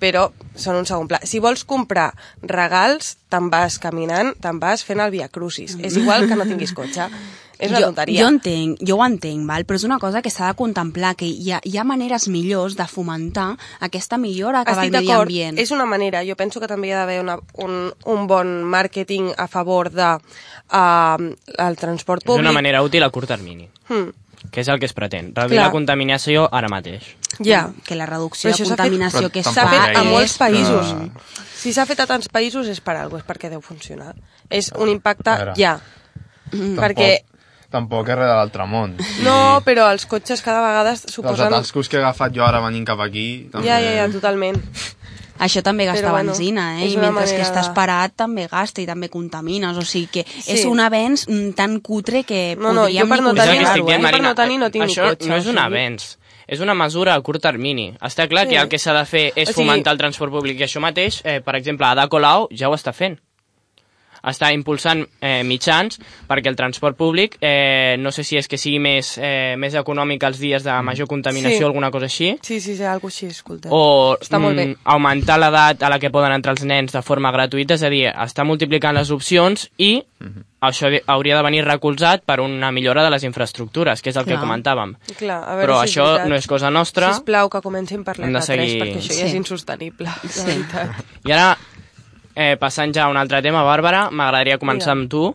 però 0.00 0.28
són 0.54 0.76
un 0.76 0.86
segon 0.86 1.08
pla. 1.08 1.20
Si 1.22 1.38
vols 1.40 1.64
comprar 1.64 2.12
regals, 2.42 3.16
te'n 3.32 3.50
vas 3.50 3.78
caminant, 3.82 4.34
te'n 4.40 4.60
vas 4.60 4.84
fent 4.84 5.00
el 5.00 5.10
Via 5.10 5.28
Crucis. 5.28 5.76
És 5.82 5.96
igual 5.96 6.28
que 6.28 6.36
no 6.36 6.44
tinguis 6.48 6.72
cotxe. 6.76 7.08
És 7.58 7.70
una 7.70 7.80
jo, 7.80 7.86
tonteria. 7.86 8.20
Jo 8.20 8.28
entenc, 8.28 8.82
jo 8.84 8.98
ho 8.98 9.04
entenc, 9.06 9.46
val? 9.48 9.64
però 9.64 9.78
és 9.80 9.84
una 9.88 9.96
cosa 9.98 10.20
que 10.20 10.28
s'ha 10.28 10.50
de 10.50 10.56
contemplar, 10.58 11.14
que 11.16 11.24
hi 11.24 11.52
ha, 11.56 11.60
hi 11.64 11.78
ha 11.80 11.84
maneres 11.88 12.26
millors 12.28 12.76
de 12.76 12.84
fomentar 12.84 13.54
aquesta 13.80 14.18
millora 14.20 14.60
al 14.60 14.68
Estic 14.74 14.92
medi 14.92 15.06
d'acord, 15.08 15.30
ambient. 15.30 15.58
és 15.58 15.70
una 15.72 15.86
manera. 15.88 16.20
Jo 16.28 16.36
penso 16.36 16.60
que 16.60 16.68
també 16.68 16.88
hi 16.88 16.92
ha 16.92 17.06
d'haver 17.06 17.22
un, 17.64 17.72
un 18.04 18.26
bon 18.28 18.62
màrqueting 18.64 19.32
a 19.38 19.46
favor 19.48 19.88
de 19.90 20.10
uh, 20.18 21.32
el 21.56 21.76
transport 21.80 22.20
És 22.22 22.26
públic. 22.26 22.44
una 22.44 22.52
manera 22.52 22.82
útil 22.82 23.02
a 23.02 23.10
curt 23.10 23.28
termini, 23.28 23.70
Hmm. 23.88 24.10
Que 24.50 24.60
és 24.60 24.68
el 24.68 24.78
que 24.78 24.86
es 24.86 24.92
pretén. 24.94 25.32
Reduir 25.34 25.58
Clar. 25.58 25.66
la 25.66 25.72
contaminació 25.72 26.48
ara 26.52 26.68
mateix. 26.68 27.02
Ja. 27.44 27.70
que 27.84 27.94
la 27.94 28.06
reducció 28.06 28.48
Però 28.50 28.56
de 28.56 28.64
fet- 28.64 28.68
contaminació 28.70 29.20
Però 29.20 29.30
que 29.32 29.42
tampoc 29.42 29.62
S'ha 29.62 29.70
fet 29.86 29.96
a 29.96 30.02
molts 30.04 30.38
països. 30.38 30.94
que- 30.94 31.44
Si 31.56 31.72
s'ha 31.72 31.84
fet 31.86 32.00
a 32.00 32.06
tants 32.06 32.28
països 32.28 32.66
és 32.68 32.80
per 32.80 32.96
alguna 32.96 33.20
és 33.22 33.26
perquè 33.26 33.50
deu 33.50 33.60
funcionar. 33.60 34.14
És 34.48 34.72
un 34.76 34.88
impacte 34.88 35.52
ja. 35.56 35.80
Perquè, 36.52 37.24
Tampoc 37.68 38.08
és 38.08 38.14
res 38.14 38.28
de 38.28 38.34
l'altre 38.38 38.64
món. 38.70 38.94
no, 39.24 39.60
però 39.66 39.90
els 39.90 40.06
cotxes 40.06 40.40
cada 40.40 40.60
vegada 40.62 40.92
Els 40.92 41.02
suposen... 41.12 41.48
atascos 41.52 41.88
que 41.88 41.96
he 41.96 42.00
agafat 42.00 42.32
jo 42.32 42.44
ara 42.46 42.60
venint 42.60 42.86
cap 42.86 43.00
aquí... 43.00 43.48
També... 43.52 43.66
Ja, 43.66 43.80
ja, 43.82 43.90
ja, 43.96 44.08
totalment. 44.12 44.62
Això 45.38 45.62
també 45.62 45.84
gasta 45.84 46.02
Però, 46.06 46.12
bueno, 46.12 46.32
benzina, 46.32 46.82
eh? 46.82 46.88
I 46.88 46.96
mentre 46.96 47.24
que 47.26 47.42
estàs 47.42 47.68
parat 47.74 48.12
també 48.16 48.46
gasta 48.48 48.80
i 48.80 48.86
també 48.86 49.08
contamines. 49.08 49.76
O 49.76 49.82
sigui 49.82 50.06
que 50.06 50.24
Sí. 50.26 50.52
és 50.52 50.64
un 50.64 50.80
avenç 50.80 51.26
mm, 51.28 51.50
tan 51.54 51.80
cutre 51.80 52.24
que 52.24 52.56
No, 52.58 52.72
no, 52.72 52.82
podríem 52.82 53.02
jo 53.04 53.08
per 53.08 53.22
no 53.22 53.34
tenir- 53.34 53.58
dient, 53.84 54.04
eh? 54.04 54.10
per 54.10 54.22
no 54.22 54.34
tenir 54.34 54.58
no 54.58 54.70
tinc 54.70 54.84
ni 54.86 54.92
Això 54.92 55.08
cotxe, 55.10 55.28
no 55.28 55.36
és 55.36 55.46
un 55.46 55.58
avenç. 55.58 56.16
És 56.46 56.60
una 56.60 56.74
mesura 56.74 57.14
a 57.14 57.20
curt 57.20 57.42
termini. 57.42 57.92
Està 58.00 58.28
clar 58.28 58.44
Sí. 58.46 58.50
que 58.54 58.56
el 58.60 58.68
que 58.68 58.78
s'ha 58.78 58.92
de 58.94 59.04
fer 59.04 59.32
és 59.34 59.48
O 59.48 59.52
sigui- 59.52 59.66
fomentar 59.66 59.92
el 59.92 59.98
transport 59.98 60.32
públic 60.32 60.60
i 60.60 60.62
això 60.64 60.80
mateix, 60.80 61.20
eh, 61.24 61.40
per 61.40 61.56
exemple, 61.56 61.86
Ada 61.86 62.06
Colau 62.08 62.48
ja 62.52 62.68
ho 62.68 62.74
està 62.74 62.92
fent. 62.94 63.18
Està 64.26 64.52
impulsant 64.52 65.04
eh, 65.20 65.42
mitjans 65.46 66.00
perquè 66.26 66.48
el 66.50 66.56
transport 66.56 66.96
públic, 66.98 67.36
eh, 67.40 67.94
no 67.98 68.10
sé 68.10 68.24
si 68.24 68.36
és 68.36 68.48
que 68.48 68.58
sigui 68.58 68.80
més, 68.82 69.16
eh, 69.22 69.54
més 69.56 69.74
econòmic 69.78 70.22
els 70.26 70.38
dies 70.42 70.64
de 70.66 70.74
major 70.82 71.06
contaminació 71.06 71.58
Sí. 71.58 71.62
o 71.64 71.66
alguna 71.68 71.90
cosa 71.90 72.06
així, 72.06 72.36
Sí, 72.42 72.60
sí, 72.60 72.74
sí, 72.76 72.82
alguna 72.82 73.10
així, 73.12 73.26
escolta. 73.26 73.68
o 73.70 74.16
Està 74.20 74.38
molt 74.40 74.56
bé. 74.56 74.66
mm, 74.66 74.76
augmentar 74.84 75.38
l'edat 75.38 75.82
a 75.82 75.88
la 75.88 75.98
que 76.00 76.10
poden 76.10 76.32
entrar 76.32 76.52
els 76.56 76.64
nens 76.64 76.92
de 76.92 77.02
forma 77.02 77.30
gratuïta, 77.30 77.74
és 77.74 77.82
a 77.82 77.88
dir, 77.88 78.06
està 78.12 78.44
multiplicant 78.44 78.94
les 78.96 79.10
opcions 79.10 79.70
i 79.78 80.02
això 80.60 80.88
hauria 81.06 81.36
de 81.36 81.42
venir 81.42 81.64
recolzat 81.64 82.22
per 82.26 82.40
una 82.40 82.72
millora 82.72 83.04
de 83.04 83.10
les 83.10 83.22
infraestructures, 83.22 84.02
que 84.02 84.10
és 84.10 84.16
el 84.16 84.24
que 84.24 84.32
Clar. 84.34 84.42
comentàvem. 84.42 84.96
Clar, 85.18 85.42
a 85.44 85.54
veure 85.54 85.66
Però 85.72 85.78
si 85.82 85.84
és 85.84 85.90
això 85.96 86.06
veritat. 86.06 86.28
no 86.28 86.34
és 86.34 86.46
cosa 86.46 86.70
nostra. 86.70 87.12
Sisplau, 87.14 87.48
que 87.48 87.60
comencin 87.60 88.02
per 88.02 88.16
Hem 88.18 88.32
de 88.32 88.38
l'R3, 88.40 88.42
seguir- 88.42 88.82
perquè 88.82 88.96
això 88.98 89.12
ja 89.12 89.14
Sí. 89.14 89.22
és 89.30 89.34
insostenible, 89.34 90.08
de 90.22 90.44
veritat. 90.44 91.04
I 91.24 91.32
ara, 91.32 91.56
eh, 92.36 92.56
passant 92.60 92.92
ja 92.94 93.06
a 93.06 93.08
un 93.10 93.16
altre 93.16 93.40
tema, 93.42 93.64
Bàrbara, 93.64 94.10
m'agradaria 94.12 94.58
començar 94.60 94.92
amb 94.94 95.08
tu. 95.10 95.30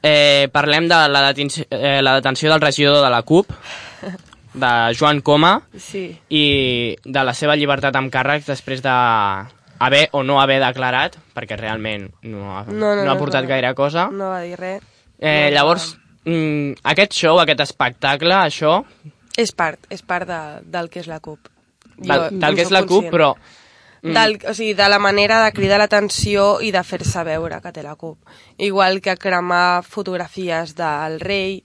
Eh, 0.00 0.46
parlem 0.54 0.86
de 0.88 0.98
la, 1.10 1.24
detenció, 1.26 1.64
eh, 1.74 1.98
la 2.00 2.14
detenció 2.20 2.50
del 2.52 2.60
regidor 2.62 3.02
de 3.02 3.10
la 3.10 3.22
CUP, 3.26 3.50
de 4.54 4.70
Joan 4.98 5.20
Coma, 5.20 5.62
Sí. 5.76 6.18
i 6.30 6.96
de 7.04 7.24
la 7.24 7.34
seva 7.34 7.56
llibertat 7.56 7.94
amb 7.98 8.10
càrrecs 8.12 8.46
després 8.46 8.80
de 8.82 8.94
haver 9.80 10.08
o 10.12 10.22
no 10.22 10.40
haver 10.40 10.60
declarat, 10.62 11.16
perquè 11.34 11.56
realment 11.58 12.08
no 12.22 12.56
ha, 12.56 12.64
No, 12.64 12.94
no, 12.94 13.04
no 13.04 13.10
ha 13.10 13.14
no, 13.14 13.18
portat 13.18 13.42
no. 13.44 13.48
gaire 13.48 13.74
cosa. 13.74 14.08
No 14.10 14.30
va 14.30 14.40
dir 14.42 14.56
res. 14.58 14.82
Eh, 15.18 15.50
No, 15.50 15.54
llavors, 15.56 15.96
mm, 16.24 16.72
aquest 16.84 17.12
show, 17.14 17.38
aquest 17.40 17.60
espectacle, 17.60 18.34
això, 18.34 18.84
És 19.36 19.52
part, 19.52 19.78
és 19.90 20.02
part 20.02 20.26
de, 20.26 20.38
del 20.64 20.88
que 20.90 20.98
és 21.00 21.06
la 21.06 21.20
CUP. 21.20 21.38
del, 21.98 22.38
del 22.40 22.54
que 22.56 22.62
és 22.62 22.70
la 22.70 22.82
CUP, 22.82 22.88
conscient. 23.10 23.12
però... 23.12 23.34
mm, 24.02 24.14
Del, 24.14 24.38
o 24.48 24.54
sigui, 24.54 24.74
de 24.74 24.88
la 24.88 24.98
manera 24.98 25.42
de 25.44 25.52
cridar 25.52 25.78
l'atenció 25.80 26.60
i 26.60 26.72
de 26.74 26.82
fer-se 26.84 27.24
veure 27.24 27.60
que 27.64 27.72
té 27.72 27.82
la 27.82 27.96
CUP. 27.96 28.18
Igual 28.58 29.00
que 29.00 29.16
cremar 29.16 29.84
fotografies 29.84 30.74
del 30.78 31.20
rei. 31.20 31.62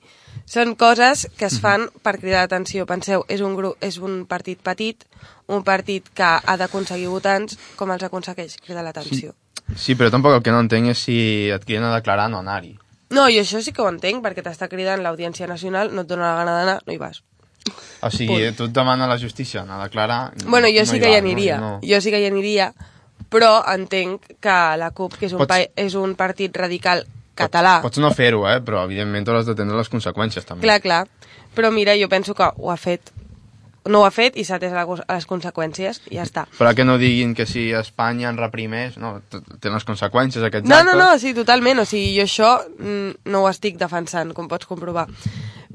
Són 0.50 0.76
coses 0.76 1.28
que 1.38 1.48
es 1.48 1.60
fan 1.62 1.88
per 2.04 2.18
cridar 2.20 2.44
l'atenció. 2.44 2.86
Penseu, 2.90 3.24
és 3.32 3.42
un, 3.42 3.56
grup, 3.56 3.78
és 3.82 3.98
un 3.98 4.26
partit 4.28 4.60
petit, 4.60 5.06
un 5.48 5.64
partit 5.64 6.10
que 6.14 6.30
ha 6.44 6.58
d'aconseguir 6.60 7.08
votants, 7.08 7.58
com 7.80 7.94
els 7.94 8.04
aconsegueix? 8.04 8.58
Cridar 8.66 8.84
l'atenció. 8.84 9.34
Sí, 9.78 9.96
però 9.96 10.12
tampoc 10.12 10.36
el 10.36 10.44
que 10.44 10.52
no 10.52 10.60
entenc 10.64 10.92
és 10.92 11.04
si 11.08 11.20
et 11.54 11.64
criden 11.66 11.88
a 11.88 11.96
declarar 11.96 12.30
no 12.30 12.42
anar-hi. 12.44 12.76
No, 13.14 13.28
i 13.30 13.38
això 13.40 13.62
sí 13.62 13.72
que 13.72 13.84
ho 13.84 13.90
entenc, 13.92 14.24
perquè 14.26 14.44
t'està 14.44 14.68
cridant 14.72 15.04
l'Audiència 15.04 15.48
Nacional, 15.48 15.94
no 15.94 16.04
et 16.04 16.10
dona 16.10 16.32
la 16.32 16.40
gana 16.42 16.58
d'anar, 16.58 16.80
no 16.88 16.94
hi 16.94 17.00
vas. 17.02 17.22
O 18.04 18.10
sigui, 18.12 18.52
tu 18.58 18.66
et 18.68 18.74
demana 18.76 19.08
la 19.08 19.18
justícia 19.18 19.62
anar 19.62 19.80
a 19.80 19.84
declarar... 19.88 20.34
Bueno, 20.46 20.68
jo 20.68 20.84
no 20.84 20.86
sí 20.92 20.98
hi 20.98 21.00
que 21.00 21.08
hi 21.10 21.16
vas, 21.16 21.22
aniria, 21.24 21.58
No, 21.62 21.70
no. 21.78 21.80
jo 21.88 22.02
sí 22.04 22.12
que 22.12 22.20
hi 22.20 22.26
aniria, 22.28 22.74
però 23.32 23.64
entenc 23.74 24.28
que 24.44 24.58
la 24.78 24.92
CUP, 24.92 25.16
que 25.18 25.26
és 25.30 25.34
un, 25.34 25.40
Pots- 25.40 25.50
pa 25.54 25.62
és 25.80 25.96
un 25.96 26.16
partit 26.20 26.56
radical 26.60 27.06
català, 27.36 27.78
Pots, 27.82 27.96
pots 27.96 28.04
no 28.04 28.12
fer-ho, 28.14 28.44
eh? 28.52 28.60
però 28.62 28.84
evidentment 28.86 29.26
t'hauràs 29.26 29.48
d'atendre 29.48 29.78
les 29.80 29.90
conseqüències 29.90 30.46
també. 30.46 30.62
clar, 30.68 30.82
clar, 30.84 31.04
però 31.56 31.72
mira, 31.72 31.96
jo 31.98 32.10
penso 32.12 32.36
que 32.36 32.44
ho 32.58 32.70
ha 32.72 32.78
fet, 32.78 33.10
no 33.88 34.02
ho 34.02 34.06
ha 34.06 34.12
fet 34.12 34.36
i 34.38 34.44
s'ha 34.46 34.60
atès 34.60 34.72
a 34.76 34.84
les 35.16 35.26
conseqüències 35.28 36.02
i 36.12 36.16
ja 36.20 36.24
està. 36.28 36.46
Però 36.60 36.76
que 36.76 36.84
no 36.86 36.98
diguin 37.00 37.34
que 37.36 37.46
si 37.48 37.72
Espanya 37.72 38.30
en 38.30 38.38
reprimeix, 38.38 38.96
no, 38.98 39.22
t- 39.30 39.42
tenen 39.60 39.80
les 39.80 39.88
conseqüències 39.88 40.44
aquests 40.46 40.68
No, 40.70 40.76
actes. 40.78 40.94
no, 40.94 41.00
no, 41.00 41.18
sí, 41.20 41.34
totalment, 41.34 41.80
o 41.80 41.86
sigui, 41.86 42.14
jo 42.20 42.24
això 42.28 42.52
mm, 42.78 43.24
no 43.32 43.42
ho 43.44 43.50
estic 43.50 43.80
defensant, 43.82 44.32
com 44.34 44.48
pots 44.52 44.68
comprovar. 44.70 45.08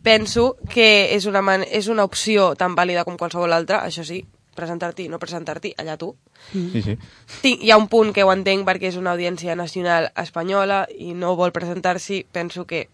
Penso 0.03 0.57
que 0.71 1.15
és 1.15 1.27
una, 1.27 1.43
man 1.43 1.65
és 1.65 1.89
una 1.89 2.05
opció 2.07 2.53
tan 2.59 2.77
vàlida 2.79 3.05
com 3.05 3.19
qualsevol 3.19 3.53
altra, 3.53 3.83
això 3.87 4.05
sí, 4.07 4.21
presentar-t'hi, 4.59 5.09
no 5.11 5.21
presentar-t'hi, 5.23 5.73
allà 5.79 5.97
tu. 5.99 6.13
Sí, 6.51 6.83
sí. 6.83 6.95
Tinc, 7.43 7.63
hi 7.63 7.73
ha 7.73 7.79
un 7.79 7.89
punt 7.91 8.13
que 8.15 8.27
ho 8.27 8.31
entenc 8.35 8.67
perquè 8.67 8.91
és 8.91 8.99
una 9.01 9.15
audiència 9.15 9.57
nacional 9.59 10.11
espanyola 10.19 10.85
i 10.99 11.15
no 11.15 11.35
vol 11.39 11.55
presentar-s'hi, 11.55 12.25
penso 12.35 12.67
que 12.67 12.87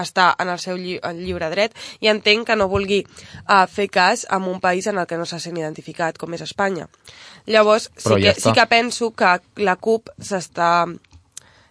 està 0.00 0.30
en 0.40 0.48
el 0.48 0.58
seu 0.62 0.78
lli 0.80 0.96
el 1.04 1.18
lliure 1.20 1.50
dret 1.52 1.74
i 2.00 2.08
entenc 2.08 2.46
que 2.48 2.56
no 2.56 2.70
vulgui 2.70 3.02
uh, 3.04 3.66
fer 3.68 3.88
cas 3.92 4.24
amb 4.32 4.48
un 4.48 4.60
país 4.62 4.86
en 4.88 4.98
el 4.98 5.06
que 5.06 5.18
no 5.20 5.26
se 5.28 5.40
sent 5.42 5.58
identificat, 5.60 6.18
com 6.18 6.34
és 6.34 6.44
Espanya. 6.46 6.88
Llavors, 7.46 7.90
sí 7.96 8.08
ja 8.08 8.16
que, 8.16 8.34
està. 8.34 8.48
sí 8.48 8.56
que 8.56 8.66
penso 8.70 9.10
que 9.12 9.34
la 9.60 9.76
CUP 9.76 10.12
s'està 10.18 10.86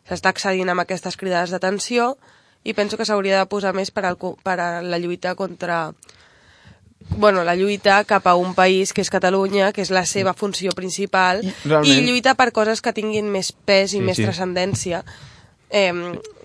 s'està 0.09 0.33
accedint 0.33 0.69
amb 0.69 0.81
aquestes 0.81 1.17
cridades 1.17 1.53
d'atenció 1.53 2.15
i 2.63 2.73
penso 2.73 2.97
que 2.97 3.05
s'hauria 3.05 3.39
de 3.39 3.45
posar 3.49 3.73
més 3.73 3.91
per, 3.91 4.05
al, 4.05 4.17
per 4.43 4.57
a 4.59 4.81
la 4.81 4.97
lluita 4.99 5.35
contra 5.35 5.93
bueno, 7.17 7.43
la 7.43 7.55
lluita 7.55 8.03
cap 8.03 8.27
a 8.27 8.35
un 8.35 8.53
país 8.53 8.91
que 8.93 9.01
és 9.01 9.09
Catalunya, 9.09 9.71
que 9.73 9.81
és 9.81 9.89
la 9.89 10.03
seva 10.05 10.33
funció 10.37 10.71
principal, 10.75 11.41
I, 11.43 11.47
i, 11.47 11.53
realment- 11.65 12.05
lluita 12.07 12.35
per 12.35 12.51
coses 12.53 12.81
que 12.83 12.93
tinguin 12.93 13.31
més 13.31 13.51
pes 13.53 13.93
i 13.95 13.97
Sí, 13.97 14.01
més 14.03 14.17
sí. 14.19 14.23
transcendència. 14.27 15.03
Eh, 15.71 15.93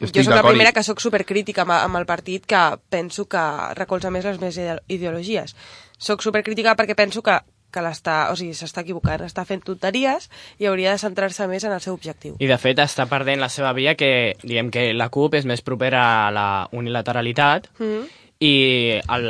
Estic 0.00 0.20
jo 0.20 0.24
soc 0.28 0.34
la 0.36 0.42
primera 0.46 0.72
que 0.72 0.82
sóc 0.84 1.00
supercrítica 1.00 1.62
amb, 1.64 1.72
amb 1.72 1.96
el 1.96 2.06
partit 2.06 2.44
que 2.46 2.62
penso 2.88 3.24
que 3.26 3.42
recolza 3.74 4.10
més 4.14 4.24
les 4.24 4.38
meves 4.40 4.56
ide- 4.60 4.80
ideologies. 4.88 5.56
Soc 5.98 6.22
supercrítica 6.22 6.76
perquè 6.76 6.94
penso 6.94 7.22
que, 7.22 7.38
que 7.74 7.82
l'està, 7.84 8.16
o 8.30 8.38
sigui, 8.38 8.54
s'està 8.54 8.84
equivocant, 8.86 9.24
està 9.26 9.44
fent 9.48 9.64
tonteries 9.66 10.30
i 10.62 10.70
hauria 10.70 10.94
de 10.94 11.02
centrar-se 11.02 11.48
més 11.50 11.66
en 11.66 11.74
el 11.74 11.82
seu 11.82 11.96
objectiu. 11.96 12.38
I 12.38 12.50
de 12.50 12.58
fet 12.62 12.78
està 12.82 13.08
perdent 13.10 13.42
la 13.42 13.50
seva 13.50 13.74
via 13.76 13.96
que 13.98 14.34
diem 14.46 14.70
que 14.70 14.92
la 14.94 15.10
CUP 15.10 15.34
és 15.40 15.48
més 15.48 15.64
propera 15.66 16.04
a 16.26 16.30
la 16.34 16.48
unilateralitat 16.72 17.70
Mm. 17.78 18.06
I 18.44 19.00
el, 19.08 19.26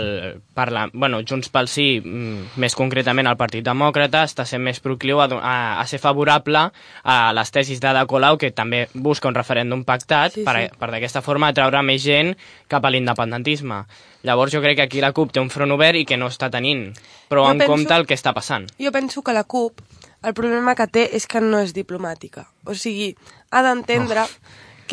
parla, 0.56 0.88
bueno, 0.92 1.20
Junts 1.28 1.50
pel 1.54 1.68
Sí, 1.70 2.00
mm, 2.02 2.56
més 2.62 2.74
concretament 2.74 3.28
el 3.30 3.36
Partit 3.38 3.62
Demòcrata, 3.66 4.24
està 4.26 4.42
sent 4.48 4.62
més 4.64 4.80
procliu 4.82 5.20
a, 5.22 5.28
a, 5.38 5.54
a 5.80 5.84
ser 5.86 6.00
favorable 6.02 6.64
a 7.04 7.16
les 7.36 7.52
tesis 7.54 7.78
d'Ada 7.82 8.06
Colau, 8.10 8.38
que 8.40 8.50
també 8.50 8.88
busca 8.94 9.28
un 9.30 9.36
referèndum 9.38 9.84
pactat 9.86 10.34
Sí, 10.38 10.42
per, 10.46 10.56
sí. 10.64 10.72
per 10.80 10.90
d'aquesta 10.90 11.22
forma 11.22 11.52
atraure 11.52 11.82
més 11.86 12.02
gent 12.02 12.34
cap 12.68 12.84
a 12.84 12.90
l'independentisme. 12.90 13.84
Llavors 14.24 14.52
jo 14.56 14.62
crec 14.64 14.78
que 14.80 14.86
aquí 14.88 15.00
la 15.04 15.12
CUP 15.12 15.32
té 15.36 15.40
un 15.42 15.50
front 15.52 15.70
obert 15.76 15.98
i 16.00 16.06
que 16.08 16.16
no 16.16 16.30
està 16.32 16.48
tenint 16.50 16.88
prou 17.28 17.44
Jo 17.46 17.52
en 17.52 17.58
penso- 17.60 17.72
compte 17.74 17.94
el 17.94 18.06
que 18.08 18.14
està 18.18 18.32
passant. 18.34 18.66
Jo 18.80 18.90
penso 18.92 19.22
que 19.22 19.32
la 19.36 19.44
CUP, 19.44 19.80
el 20.24 20.32
problema 20.34 20.74
que 20.74 20.86
té 20.88 21.08
és 21.16 21.26
que 21.28 21.40
no 21.44 21.60
és 21.60 21.74
diplomàtica. 21.76 22.46
O 22.64 22.74
sigui, 22.74 23.12
ha 23.52 23.60
d'entendre 23.62 24.24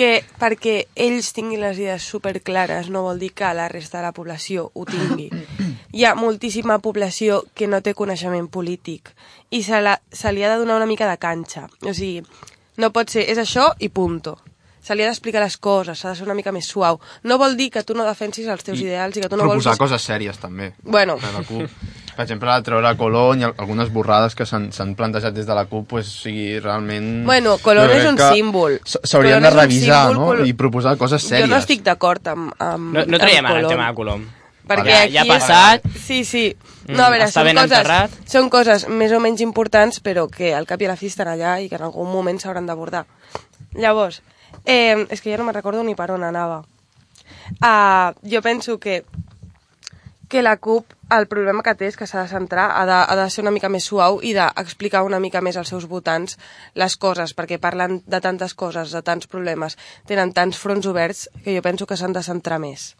que 0.02 0.24
perquè 0.42 0.88
ells 0.98 1.28
tinguin 1.36 1.62
les 1.62 1.78
idees 1.78 2.06
superclares 2.10 2.88
no 2.90 3.04
vol 3.06 3.20
dir 3.22 3.36
que 3.38 3.52
la 3.54 3.68
resta 3.70 4.00
de 4.00 4.08
la 4.08 4.16
població 4.18 4.72
ho 4.74 4.86
tingui. 4.90 5.28
Hi 5.98 6.06
ha 6.08 6.16
moltíssima 6.18 6.80
població 6.82 7.44
que 7.54 7.68
no 7.70 7.84
té 7.86 7.94
coneixement 7.94 8.48
polític 8.50 9.12
i 9.54 9.62
se, 9.62 9.78
la, 9.84 10.00
se 10.10 10.32
li 10.34 10.42
ha 10.42 10.50
de 10.50 10.58
donar 10.64 10.80
una 10.80 10.90
mica 10.90 11.10
de 11.10 11.20
canxa. 11.22 11.68
O 11.86 11.94
sigui, 11.94 12.24
no 12.82 12.90
pot 12.96 13.14
ser, 13.14 13.28
és 13.30 13.38
això 13.38 13.68
i 13.78 13.92
punto. 13.94 14.40
Se 14.82 14.98
li 14.98 15.06
ha 15.06 15.12
d'explicar 15.12 15.44
les 15.44 15.60
coses, 15.62 16.00
s'ha 16.00 16.16
de 16.16 16.18
ser 16.18 16.26
una 16.26 16.34
mica 16.34 16.54
més 16.56 16.66
suau. 16.66 16.98
No 17.30 17.38
vol 17.38 17.54
dir 17.60 17.70
que 17.76 17.84
tu 17.86 17.94
no 17.94 18.08
defensis 18.08 18.50
els 18.50 18.66
teus 18.66 18.82
I 18.82 18.88
ideals 18.88 19.20
i 19.20 19.22
que 19.22 19.30
tu 19.30 19.38
no 19.38 19.46
vols... 19.46 19.62
Proposar 19.62 19.78
coses 19.78 20.08
sèries, 20.10 20.42
també. 20.42 20.72
Bueno, 20.82 21.20
de 21.22 21.36
la 21.36 21.44
CUP. 21.46 22.01
Per 22.16 22.24
exemple, 22.26 22.50
la 22.50 22.62
treure 22.62 22.88
a 22.90 22.96
Colón 23.00 23.40
i 23.40 23.44
al- 23.48 23.54
algunes 23.58 23.90
borrades 23.94 24.36
que 24.36 24.46
s'han 24.46 24.96
plantejat 25.00 25.34
des 25.34 25.46
de 25.48 25.56
la 25.56 25.66
CUP, 25.66 25.88
pues, 25.88 26.08
o 26.08 26.22
sigui, 26.26 26.60
realment... 26.60 27.26
Bueno, 27.26 27.58
Colón 27.64 27.90
és 27.96 28.06
un 28.10 28.18
símbol. 28.34 28.80
S'haurien 28.84 29.40
Colón 29.40 29.44
de 29.44 29.50
és 29.50 29.56
revisar, 29.56 30.02
símbol, 30.10 30.20
no? 30.20 30.26
Col- 30.42 30.48
I 30.48 30.54
proposar 30.54 30.98
coses 30.98 31.24
sèries. 31.24 31.48
Jo 31.48 31.54
no 31.54 31.58
estic 31.62 31.84
d'acord 31.88 32.28
amb, 32.28 32.52
amb 32.60 32.94
No, 32.98 33.06
no 33.08 33.18
traiem 33.22 33.46
amb 33.46 33.54
ara 33.56 33.64
el 33.64 33.68
tema 33.72 33.88
de 33.88 33.96
Colom. 33.96 34.26
Perquè 34.68 34.92
Ja- 34.92 35.04
aquí 35.04 35.14
ja 35.14 35.22
ha 35.22 35.24
és- 35.26 35.32
passat. 35.32 35.88
Sí, 36.06 36.24
sí. 36.26 36.56
Mm, 36.88 36.96
No, 36.98 37.04
a 37.06 37.10
veure, 37.10 37.26
està 37.26 37.42
són 37.42 37.56
coses, 37.56 37.72
enterrat. 37.72 38.12
són 38.28 38.50
coses 38.50 38.88
més 38.90 39.12
o 39.12 39.20
menys 39.20 39.42
importants, 39.42 40.02
però 40.04 40.28
que 40.30 40.54
al 40.56 40.66
cap 40.68 40.82
i 40.82 40.86
a 40.86 40.90
la 40.90 40.98
fi 40.98 41.08
estan 41.08 41.28
allà 41.32 41.60
i 41.62 41.70
que 41.70 41.76
en 41.76 41.84
algun 41.88 42.12
moment 42.12 42.40
s'hauran 42.40 42.66
d'abordar. 42.68 43.06
Llavors, 43.74 44.22
eh, 44.66 45.08
és 45.10 45.22
que 45.22 45.32
ja 45.32 45.38
no 45.38 45.46
me'n 45.46 45.56
recordo 45.56 45.84
ni 45.84 45.96
per 45.96 46.12
on 46.12 46.24
anava. 46.24 46.64
Uh, 47.62 48.14
jo 48.24 48.42
penso 48.42 48.80
que 48.80 49.04
que 50.32 50.42
la 50.42 50.56
CUP, 50.64 50.86
el 51.12 51.26
problema 51.28 51.60
que 51.66 51.74
té 51.76 51.90
és 51.92 51.98
que 52.00 52.08
s'ha 52.08 52.22
de 52.24 52.30
centrar, 52.32 52.70
ha 52.80 52.86
de, 52.88 52.96
ha 53.04 53.16
de 53.20 53.26
ser 53.30 53.44
una 53.44 53.52
mica 53.52 53.68
més 53.70 53.84
suau 53.84 54.22
i 54.24 54.32
d'explicar 54.38 55.02
una 55.04 55.20
mica 55.20 55.42
més 55.44 55.58
als 55.60 55.68
seus 55.74 55.84
votants 55.92 56.38
les 56.80 56.96
coses, 56.96 57.34
perquè 57.36 57.60
parlen 57.60 58.00
de 58.08 58.22
tantes 58.24 58.54
coses, 58.56 58.94
de 58.96 59.02
tants 59.04 59.28
problemes, 59.28 59.76
tenen 60.08 60.32
tants 60.32 60.56
fronts 60.58 60.88
oberts 60.88 61.26
que 61.44 61.52
jo 61.58 61.62
penso 61.66 61.86
que 61.86 61.98
s'han 62.00 62.16
de 62.16 62.24
centrar 62.24 62.62
més. 62.64 62.94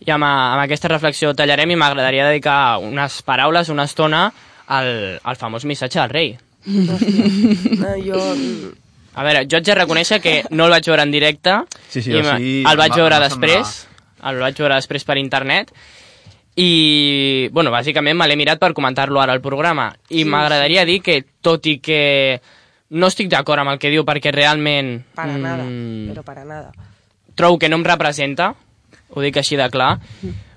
I 0.00 0.10
amb, 0.10 0.24
amb 0.24 0.62
aquesta 0.64 0.88
reflexió 0.90 1.34
tallarem 1.36 1.70
i 1.70 1.76
m'agradaria 1.76 2.26
dedicar 2.32 2.78
unes 2.82 3.20
paraules, 3.22 3.68
una 3.70 3.84
estona, 3.84 4.24
al, 4.66 5.20
al 5.22 5.36
famós 5.36 5.64
missatge 5.68 6.00
del 6.00 6.10
rei. 6.16 6.32
Eh, 6.64 8.00
jo... 8.08 8.18
A 9.14 9.22
veure, 9.22 9.44
jo 9.46 9.60
haig 9.60 9.66
de 9.68 9.74
reconèixer 9.78 10.16
que 10.18 10.32
no 10.50 10.64
el 10.66 10.72
vaig 10.74 10.88
veure 10.90 11.04
en 11.06 11.12
directe, 11.14 11.52
Sí, 11.92 12.00
sí, 12.02 12.10
i 12.10 12.22
sigui, 12.24 12.54
el 12.66 12.78
vaig 12.80 12.90
va- 12.96 12.96
veure 12.98 13.20
va 13.20 13.28
després, 13.28 13.74
el 14.26 14.40
vaig 14.42 14.58
veure 14.58 14.74
després 14.80 15.04
per 15.06 15.14
internet, 15.20 15.70
i, 16.56 17.48
bueno, 17.52 17.70
bàsicament 17.74 18.16
me 18.18 18.28
l'he 18.28 18.36
mirat 18.38 18.60
per 18.62 18.72
comentar-lo 18.74 19.20
ara 19.20 19.32
al 19.34 19.40
programa, 19.42 19.88
i 20.08 20.22
Sí, 20.22 20.24
m'agradaria 20.28 20.84
dir 20.84 21.00
que, 21.02 21.24
tot 21.42 21.66
i 21.66 21.78
que 21.82 22.40
no 22.90 23.08
estic 23.10 23.28
d'acord 23.32 23.60
amb 23.64 23.72
el 23.74 23.80
que 23.82 23.90
diu 23.90 24.04
perquè 24.06 24.30
realment 24.32 25.00
Para 25.16 25.36
nada, 25.38 25.64
mm, 25.64 26.12
però 26.12 26.22
para 26.22 26.44
nada. 26.44 26.70
trobo 27.34 27.58
que 27.58 27.68
no 27.68 27.76
em 27.76 27.84
representa, 27.84 28.54
ho 29.10 29.20
dic 29.20 29.36
així 29.36 29.56
de 29.56 29.68
clar, 29.70 29.98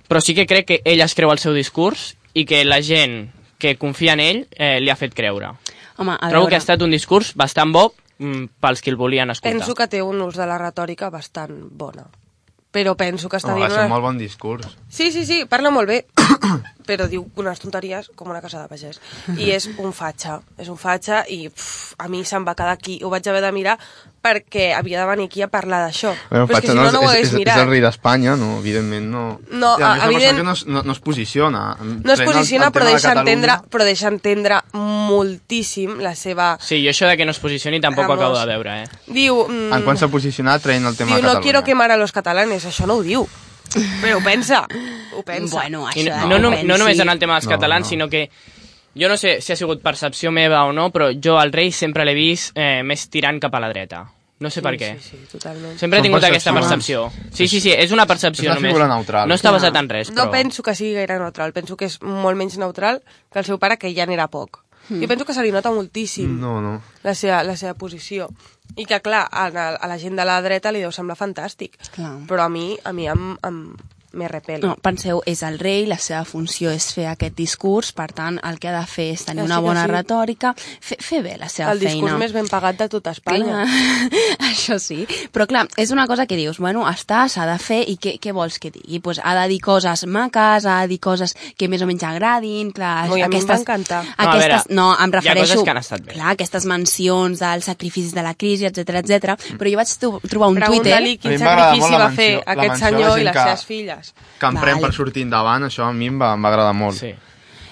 però 0.07 0.21
sí 0.21 0.35
que 0.35 0.45
crec 0.45 0.65
que 0.67 0.81
ell 0.85 1.01
es 1.01 1.15
creu 1.15 1.31
el 1.31 1.39
seu 1.39 1.53
discurs 1.53 2.15
i 2.33 2.45
que 2.45 2.63
la 2.65 2.81
gent 2.81 3.31
que 3.57 3.75
confia 3.77 4.13
en 4.13 4.19
ell 4.21 4.43
eh, 4.53 4.77
li 4.79 4.91
ha 4.91 4.95
fet 4.95 5.15
creure. 5.17 5.55
Home, 5.97 6.13
a 6.13 6.29
Trobo 6.29 6.45
veure, 6.45 6.49
que 6.49 6.55
ha 6.55 6.61
estat 6.61 6.81
un 6.85 6.91
discurs 6.93 7.33
bastant 7.35 7.71
bo 7.73 7.87
mm, 8.19 8.43
pels 8.61 8.83
que 8.85 8.91
el 8.93 8.97
volien 8.97 9.31
escoltar. 9.33 9.57
Penso 9.57 9.73
que 9.73 9.87
té 9.87 10.03
un 10.05 10.21
ús 10.21 10.37
de 10.37 10.45
la 10.45 10.59
retòrica 10.61 11.09
bastant 11.09 11.57
bona. 11.71 12.05
Però 12.77 12.93
penso 12.99 13.29
que 13.31 13.39
està 13.41 13.55
va 13.55 13.63
dient... 13.63 13.73
ser 13.73 13.79
un 13.81 13.87
Una... 13.87 13.93
molt 13.95 14.05
bon 14.05 14.19
discurs. 14.21 14.77
Sí, 14.87 15.09
sí, 15.13 15.25
sí, 15.25 15.39
parla 15.49 15.71
molt 15.73 15.89
bé, 15.89 16.03
però 16.89 17.07
diu 17.09 17.25
unes 17.41 17.61
tonteries 17.63 18.11
com 18.15 18.29
una 18.29 18.41
casa 18.43 18.61
de 18.61 18.69
pagès. 18.69 19.01
I 19.33 19.49
és 19.55 19.65
un 19.81 19.95
fatxa, 19.97 20.37
és 20.61 20.69
un 20.69 20.77
fatxa 20.77 21.23
i 21.33 21.47
pff, 21.49 21.95
a 21.97 22.09
mi 22.11 22.21
se'm 22.27 22.45
va 22.45 22.53
quedar 22.57 22.75
aquí. 22.77 22.99
Ho 23.01 23.09
vaig 23.13 23.25
haver 23.31 23.41
de 23.47 23.51
mirar 23.55 23.77
perquè 24.21 24.73
havia 24.75 24.99
de 25.01 25.05
venir 25.07 25.25
aquí 25.29 25.41
a 25.41 25.47
parlar 25.47 25.81
d'això. 25.85 26.13
Bueno, 26.29 26.47
Però 26.47 26.57
és 26.57 26.61
que 26.61 26.67
si 26.67 26.75
no, 26.75 26.83
no, 26.83 26.91
no 26.91 26.99
ho 26.99 27.03
és, 27.03 27.09
hagués 27.11 27.27
és, 27.27 27.33
és 27.33 27.37
mirat. 27.39 27.57
el 27.61 27.69
rei 27.69 27.81
d'Espanya, 27.81 28.35
no, 28.35 28.57
evidentment 28.59 29.05
no... 29.11 29.39
No, 29.51 29.75
I 29.79 29.83
a 29.83 29.93
més, 29.95 30.03
evident- 30.17 30.43
no, 30.43 30.51
es, 30.51 30.65
no, 30.67 30.83
no 30.83 30.91
es 30.91 30.99
posiciona. 30.99 31.77
No 31.79 32.13
es 32.13 32.19
Pren 32.19 32.27
el- 32.27 32.33
posiciona, 32.33 32.65
el 32.67 32.73
però 32.73 32.85
de 32.85 32.91
deixa, 32.91 33.09
Catalunya. 33.13 33.33
entendre, 33.33 33.69
però 33.71 33.83
deixa 33.87 34.07
entendre 34.11 34.59
moltíssim 34.73 35.99
la 36.03 36.13
seva... 36.15 36.57
Sí, 36.61 36.81
jo 36.83 36.91
això 36.91 37.07
de 37.09 37.15
que 37.17 37.25
no 37.25 37.31
es 37.31 37.39
posicioni 37.39 37.79
tampoc 37.81 38.05
ho 38.05 38.07
Vamos. 38.15 38.23
acabo 38.23 38.39
de 38.39 38.45
veure, 38.51 38.83
eh? 38.83 38.87
Diu... 39.07 39.45
Mm, 39.47 39.73
En 39.77 39.83
quan 39.87 39.97
s'ha 39.99 40.07
posicionat 40.11 40.61
traient 40.63 40.85
el 40.85 40.95
tema 40.97 41.15
diu, 41.15 41.17
de 41.17 41.21
no 41.21 41.27
Catalunya. 41.29 41.43
quiero 41.43 41.63
quemar 41.63 41.91
a 41.91 41.97
los 41.97 42.11
catalanes, 42.11 42.65
això 42.65 42.85
no 42.87 42.95
ho 42.99 43.03
diu. 43.05 43.27
Però 44.01 44.17
ho 44.17 44.23
pensa, 44.23 44.61
ho 45.13 45.23
pensa. 45.27 45.57
Bueno, 45.59 45.85
I 45.93 45.99
això 46.05 46.21
no, 46.27 46.35
de 46.35 46.39
no, 46.39 46.51
no, 46.51 46.63
no 46.63 46.77
només 46.77 46.99
en 47.03 47.09
el 47.09 47.19
tema 47.19 47.35
dels 47.35 47.45
No, 47.49 47.51
catalans, 47.57 47.85
no. 47.85 47.89
sinó 47.89 48.09
que 48.09 48.29
jo 48.99 49.09
no 49.09 49.17
sé 49.17 49.39
si 49.41 49.53
ha 49.53 49.55
sigut 49.59 49.81
percepció 49.81 50.31
meva 50.31 50.65
o 50.65 50.73
no, 50.73 50.89
però 50.91 51.09
jo 51.13 51.37
al 51.39 51.51
rei 51.53 51.71
sempre 51.71 52.05
l'he 52.05 52.13
vist 52.17 52.51
eh, 52.57 52.83
més 52.83 53.07
tirant 53.09 53.39
cap 53.39 53.55
a 53.55 53.61
la 53.63 53.69
dreta. 53.69 54.05
No 54.39 54.51
sé 54.53 54.61
per 54.61 54.75
què. 54.77 54.91
Sí, 55.01 55.15
sí, 55.15 55.23
totalment. 55.31 55.79
Sempre 55.81 55.97
he 55.97 56.03
tingut 56.05 56.21
aquesta 56.23 56.51
percepció. 56.53 57.07
Sí, 57.33 57.47
sí, 57.49 57.57
sí, 57.59 57.71
és 57.73 57.89
una 57.91 58.05
percepció 58.05 58.51
És 58.51 58.59
una 58.59 58.69
només. 58.69 58.87
neutral. 58.91 59.27
No 59.27 59.33
està 59.33 59.49
basat 59.51 59.75
en 59.79 59.89
res, 59.89 60.11
però... 60.11 60.27
No 60.27 60.31
penso 60.31 60.61
que 60.61 60.75
sigui 60.77 60.93
gaire 60.93 61.17
neutral, 61.17 61.53
penso 61.53 61.75
que 61.75 61.85
és 61.89 61.97
molt 62.05 62.37
menys 62.37 62.59
neutral 62.61 63.01
que 63.33 63.39
el 63.41 63.45
seu 63.45 63.57
pare, 63.57 63.79
que 63.81 63.89
ja 63.97 64.05
n'era 64.05 64.27
poc. 64.29 64.61
Mm. 64.89 65.01
Jo 65.01 65.07
penso 65.09 65.25
que 65.25 65.33
se 65.33 65.41
li 65.43 65.49
nota 65.51 65.71
moltíssim 65.73 66.37
No, 66.39 66.61
no. 66.61 66.77
la, 67.03 67.15
seva, 67.17 67.41
la 67.43 67.57
seva 67.57 67.73
posició. 67.73 68.29
I 68.77 68.85
que, 68.85 69.01
clar, 69.01 69.25
a, 69.31 69.47
a 69.49 69.87
la 69.89 69.97
gent 69.97 70.15
de 70.15 70.23
la 70.23 70.37
dreta 70.45 70.71
li 70.71 70.85
deu 70.85 70.93
semblar 70.93 71.17
fantàstic. 71.17 71.73
Clar. 71.95 72.13
Però 72.29 72.45
a 72.45 72.47
mi, 72.47 72.77
a 72.85 72.93
mi 72.93 73.09
em, 73.09 73.33
em, 73.43 73.57
me 74.13 74.27
repel. 74.27 74.61
No, 74.63 74.75
penseu, 74.81 75.21
és 75.25 75.41
el 75.43 75.59
rei, 75.59 75.85
la 75.85 75.97
seva 76.01 76.23
funció 76.25 76.71
és 76.71 76.87
fer 76.95 77.05
aquest 77.11 77.35
discurs, 77.37 77.91
per 77.93 78.07
tant, 78.15 78.39
el 78.47 78.57
que 78.59 78.69
ha 78.71 78.75
de 78.79 78.85
fer 78.87 79.09
és 79.13 79.25
tenir 79.27 79.43
una 79.43 79.59
bona 79.61 79.83
sí. 79.85 79.91
retòrica, 79.91 80.53
fer, 80.57 80.97
fer 81.03 81.21
bé 81.25 81.35
la 81.37 81.49
seva 81.49 81.71
el 81.75 81.79
discurs 81.83 82.11
feina. 82.11 82.17
més 82.21 82.33
ben 82.33 82.47
pagat 82.47 82.77
de 82.79 82.87
tot 82.89 83.07
Espanya. 83.11 83.65
Clar, 83.67 84.07
això 84.49 84.77
sí. 84.81 85.03
Però 85.33 85.45
clar, 85.49 85.65
és 85.77 85.91
una 85.91 86.07
cosa 86.07 86.25
que 86.25 86.37
dius, 86.39 86.57
bueno, 86.63 86.85
està, 86.89 87.27
s'ha 87.29 87.45
de 87.49 87.57
fer, 87.61 87.81
i 87.89 87.97
què, 88.01 88.15
què 88.23 88.33
vols 88.33 88.57
que 88.63 88.71
digui? 88.71 88.99
Pues 89.03 89.19
ha 89.23 89.35
de 89.41 89.47
dir 89.51 89.59
coses 89.61 90.05
maques, 90.07 90.65
ha 90.65 90.79
de 90.83 90.87
dir 90.93 90.99
coses 91.03 91.35
que 91.57 91.67
més 91.67 91.81
o 91.83 91.87
menys 91.89 92.03
agradin, 92.07 92.71
clar... 92.71 93.09
Ui, 93.11 93.21
a 93.21 93.27
mi 93.29 93.37
em 93.41 93.47
va 93.47 93.59
encantar. 93.59 94.03
No, 94.07 94.15
a 94.17 94.29
Aquestes, 94.31 94.67
veure, 94.67 94.75
no, 94.79 94.87
em 94.95 95.11
hi 95.11 95.17
ha 95.17 95.19
refereixo... 95.19 95.53
coses 95.59 95.63
que 95.67 95.75
han 95.75 95.81
estat 95.83 96.05
bé. 96.07 96.13
Clar, 96.17 96.31
aquestes 96.33 96.65
mencions 96.69 97.39
dels 97.43 97.65
sacrificis 97.69 98.13
de 98.15 98.23
la 98.25 98.33
crisi, 98.33 98.65
etc 98.69 99.01
etc. 99.03 99.35
però 99.59 99.71
jo 99.71 99.77
vaig 99.83 99.93
tro- 100.01 100.21
trobar 100.27 100.49
un 100.53 100.59
Twitter... 100.61 100.95
Pregunta-li 100.97 101.13
A 101.17 101.21
quin 101.21 101.39
sacrifici 101.41 102.01
va 102.01 102.09
fer 102.15 102.29
aquest 102.45 102.81
senyor 102.83 103.19
i 103.19 103.27
les 103.27 103.35
que- 103.35 103.43
seves 103.47 103.65
filles. 103.67 103.96
Que 104.39 104.45
em 104.49 104.59
pren 104.59 104.77
Vale. 104.77 104.87
per 104.87 104.93
sortir 104.95 105.23
endavant, 105.27 105.67
això 105.67 105.87
a 105.87 105.93
mi 105.93 106.07
em 106.11 106.19
va, 106.21 106.33
em 106.37 106.43
va 106.43 106.53
agradar 106.53 106.75
molt. 106.77 106.99
Sí. 106.99 107.13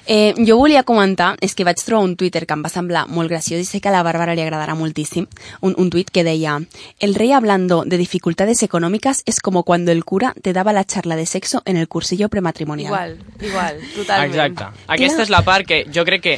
Eh, 0.07 0.35
jo 0.45 0.57
volia 0.57 0.83
comentar, 0.85 1.33
és 1.41 1.55
que 1.57 1.65
vaig 1.65 1.79
trobar 1.81 2.05
un 2.05 2.15
Twitter 2.15 2.43
que 2.45 2.53
em 2.53 2.61
va 2.61 2.69
semblar 2.69 3.07
molt 3.09 3.31
graciós 3.31 3.61
i 3.61 3.65
sé 3.65 3.79
que 3.81 3.89
a 3.89 3.93
la 3.95 4.03
Bàrbara 4.05 4.35
li 4.37 4.43
agradarà 4.43 4.75
moltíssim, 4.77 5.25
un, 5.65 5.73
un 5.81 5.89
tuit 5.89 6.11
que 6.13 6.23
deia 6.23 6.59
El 6.99 7.15
rey 7.15 7.31
hablando 7.31 7.83
de 7.85 7.97
dificultades 7.97 8.61
económicas 8.61 9.23
es 9.25 9.39
como 9.41 9.63
cuando 9.63 9.91
el 9.91 10.05
cura 10.05 10.35
te 10.41 10.53
daba 10.53 10.73
la 10.73 10.85
charla 10.85 11.15
de 11.15 11.25
sexo 11.25 11.63
en 11.65 11.77
el 11.77 11.87
cursillo 11.87 12.29
prematrimonial. 12.29 12.87
Igual, 12.93 13.17
igual, 13.41 13.81
totalment. 13.95 14.35
Exacte. 14.35 14.85
Aquesta 14.87 15.23
és 15.23 15.33
la 15.33 15.41
part 15.41 15.65
que 15.65 15.85
jo 15.89 16.05
crec 16.05 16.21
que 16.21 16.37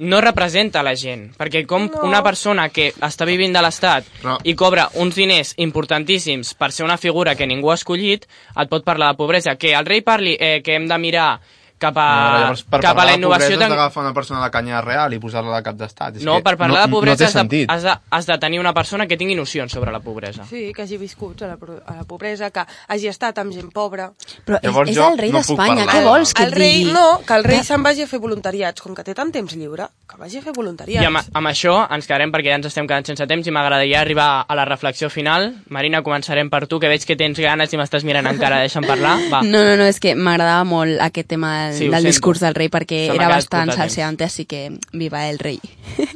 no 0.00 0.20
representa 0.24 0.82
la 0.82 0.94
gent, 0.96 1.30
perquè 1.36 1.66
com 1.68 1.90
No. 1.92 2.02
una 2.08 2.22
persona 2.24 2.68
que 2.72 2.90
està 3.04 3.26
vivint 3.28 3.52
de 3.52 3.60
l'Estat 3.60 4.04
Però- 4.22 4.38
i 4.44 4.54
cobra 4.54 4.88
uns 4.94 5.14
diners 5.14 5.52
importantíssims 5.58 6.54
per 6.54 6.72
ser 6.72 6.84
una 6.86 6.96
figura 6.96 7.34
que 7.36 7.46
ningú 7.46 7.70
ha 7.70 7.74
escollit, 7.76 8.24
et 8.56 8.68
pot 8.68 8.82
parlar 8.84 9.10
de 9.12 9.18
pobresa. 9.18 9.56
Que 9.56 9.74
el 9.74 9.84
rei 9.84 10.00
parli 10.00 10.36
eh, 10.40 10.62
que 10.64 10.74
hem 10.76 10.88
de 10.88 10.98
mirar 10.98 11.40
cap 11.80 11.96
a, 11.96 12.04
Però 12.10 12.40
llavors, 12.44 12.62
per 12.64 12.80
cap 12.80 12.90
a 12.92 12.94
parlar 12.94 13.06
la 13.06 13.12
de 13.12 13.18
innovació... 13.18 13.46
pobresa 13.48 13.64
has 13.64 13.68
tan- 13.68 13.76
d'agafar 13.76 14.02
una 14.04 14.12
persona 14.14 14.44
de 14.44 14.50
canya 14.54 14.80
real 14.84 15.14
i 15.16 15.18
posar-la 15.22 15.56
de 15.56 15.62
cap 15.66 15.76
d'estat. 15.80 16.16
És 16.20 16.24
No, 16.28 16.36
que 16.38 16.44
per 16.46 16.56
parlar 16.60 16.82
de 16.84 16.90
no, 16.90 16.96
pobresa 16.98 17.24
no 17.24 17.40
has, 17.40 17.48
de, 17.50 17.64
has, 17.68 17.82
de, 17.88 17.94
has 18.10 18.26
de 18.28 18.38
tenir 18.38 18.60
una 18.60 18.74
persona 18.76 19.06
que 19.08 19.16
tingui 19.16 19.34
nocions 19.34 19.72
sobre 19.72 19.90
la 19.90 20.00
pobresa. 20.04 20.44
Sí, 20.50 20.72
que 20.76 20.82
hagi 20.82 20.98
viscut 21.00 21.42
a 21.42 21.48
la, 21.54 21.56
a 21.86 21.96
la 21.96 22.04
pobresa, 22.04 22.50
que 22.50 22.64
hagi 22.88 23.08
estat 23.08 23.38
amb 23.42 23.52
gent 23.56 23.72
pobra. 23.72 24.10
Però 24.46 24.58
és, 24.60 24.64
Llavors 24.68 24.90
és 24.90 24.96
jo 24.96 25.08
el 25.08 25.18
rei 25.18 25.32
no 25.32 25.38
d'Espanya, 25.40 25.86
parlar. 25.86 25.94
què 25.94 26.04
vols 26.04 26.34
que 26.34 26.44
el 26.44 26.52
rei, 26.52 26.78
digui? 26.84 26.92
no, 26.92 27.06
que 27.26 27.34
el 27.34 27.44
rei 27.44 27.58
Que- 27.58 27.64
se'n 27.64 27.82
vagi 27.82 28.02
a 28.02 28.06
fer 28.06 28.20
voluntariats. 28.20 28.80
Com 28.82 28.94
que 28.94 29.04
té 29.04 29.14
tant 29.14 29.32
temps 29.32 29.54
lliure, 29.56 29.88
que 30.08 30.16
vagi 30.20 30.38
a 30.38 30.42
fer 30.42 30.52
voluntariats. 30.56 31.02
I 31.02 31.06
amb, 31.06 31.18
amb 31.32 31.46
això 31.48 31.74
ens 31.94 32.06
quedarem 32.06 32.30
perquè 32.32 32.52
ja 32.52 32.60
ens 32.60 32.66
estem 32.66 32.86
quedant 32.86 33.06
sense 33.06 33.26
temps 33.26 33.46
i 33.46 33.50
m'agradaria 33.50 34.00
arribar 34.00 34.44
a 34.46 34.54
la 34.54 34.64
reflexió 34.68 35.08
final. 35.10 35.54
Marina, 35.68 36.02
començarem 36.02 36.50
per 36.50 36.66
tu, 36.66 36.78
que 36.80 36.88
veig 36.88 37.04
que 37.06 37.16
tens 37.16 37.38
ganes 37.40 37.72
i 37.72 37.76
m'estàs 37.80 38.04
mirant 38.04 38.26
encara, 38.26 38.60
deixa'm 38.60 38.84
parlar. 38.86 39.16
Va. 39.32 39.40
No, 39.42 39.64
no, 39.64 39.76
no, 39.76 39.84
és 39.88 39.98
que 40.00 40.14
m'agradava 40.14 40.64
molt 40.64 41.00
aquest 41.00 41.28
tema 41.28 41.69
del, 41.70 41.78
Sí, 41.78 41.84
del 41.88 41.94
sento. 42.02 42.08
discurs 42.12 42.40
del 42.42 42.54
rei 42.54 42.68
perquè 42.68 43.06
Se 43.08 43.14
era 43.16 43.28
bastant 43.28 43.70
temps. 43.70 43.78
salseante, 43.80 44.24
així 44.26 44.44
que 44.46 44.66
viva 44.92 45.28
el 45.30 45.38
rei. 45.38 45.60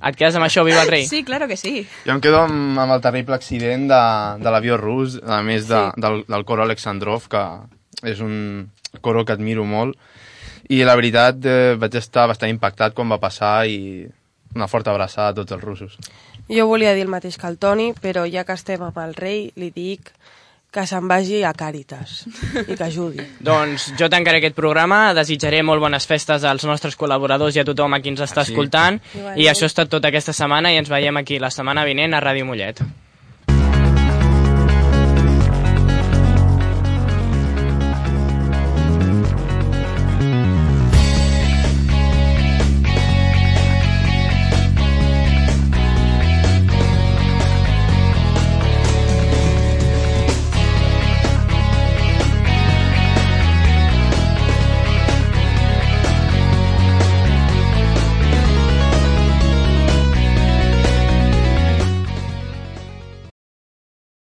Et 0.00 0.16
quedes 0.16 0.34
amb 0.38 0.46
això, 0.46 0.62
viva 0.64 0.80
el 0.80 0.88
rei? 0.88 1.02
Sí, 1.06 1.24
claro 1.28 1.46
que 1.46 1.58
sí. 1.60 1.82
Jo 2.06 2.14
em 2.14 2.20
quedo 2.24 2.38
amb, 2.46 2.78
amb 2.80 2.94
el 2.94 3.02
terrible 3.04 3.34
accident 3.36 3.82
de, 3.90 3.98
de 4.40 4.50
l'avió 4.54 4.78
rus, 4.80 5.18
a 5.26 5.42
més 5.44 5.66
de, 5.68 5.76
Sí. 5.94 6.00
del, 6.00 6.22
del 6.26 6.44
coro 6.48 6.62
Alexandrov, 6.64 7.26
que 7.28 7.42
és 8.08 8.20
un 8.24 8.70
coro 9.02 9.26
que 9.28 9.32
admiro 9.36 9.66
molt. 9.68 9.98
I 10.72 10.84
la 10.88 10.94
veritat, 10.96 11.44
eh, 11.44 11.74
vaig 11.76 11.94
estar 12.00 12.24
bastant 12.30 12.48
impactat 12.48 12.94
quan 12.96 13.10
va 13.12 13.18
passar 13.20 13.66
i 13.68 14.06
una 14.54 14.68
forta 14.72 14.90
abraçada 14.90 15.34
a 15.34 15.34
tots 15.34 15.52
els 15.52 15.62
russos. 15.62 15.98
Jo 16.48 16.64
volia 16.66 16.94
dir 16.94 17.02
el 17.04 17.12
mateix 17.12 17.36
que 17.38 17.46
el 17.46 17.58
Toni, 17.58 17.92
però 18.00 18.24
ja 18.30 18.44
que 18.48 18.56
estem 18.56 18.80
amb 18.82 18.96
el 19.04 19.12
rei, 19.14 19.50
li 19.54 19.68
dic 19.70 20.08
que 20.70 20.84
se'n 20.86 21.08
vagi 21.10 21.40
a 21.42 21.50
Càritas 21.52 22.20
i 22.68 22.76
que 22.76 22.84
ajudi. 22.86 23.24
Doncs 23.50 23.88
jo 23.98 24.08
tancaré 24.12 24.38
aquest 24.38 24.54
programa, 24.54 25.10
desitjaré 25.18 25.62
molt 25.66 25.82
bones 25.82 26.06
festes 26.06 26.44
als 26.46 26.64
nostres 26.68 26.94
col·laboradors 26.96 27.56
i 27.58 27.60
a 27.60 27.66
tothom 27.66 27.94
a 27.94 28.00
qui 28.00 28.12
ens 28.14 28.22
està 28.22 28.44
Ah, 28.44 28.46
sí? 28.46 28.52
escoltant. 28.54 29.00
Igualment. 29.14 29.40
I 29.42 29.48
això 29.50 29.66
ha 29.66 29.72
estat 29.72 29.90
tot 29.90 30.04
aquesta 30.06 30.32
setmana 30.32 30.70
i 30.72 30.78
ens 30.78 30.88
veiem 30.88 31.16
aquí 31.18 31.38
la 31.42 31.50
setmana 31.50 31.84
vinent 31.84 32.14
a 32.14 32.20
Ràdio 32.22 32.46
Mollet. 32.46 32.82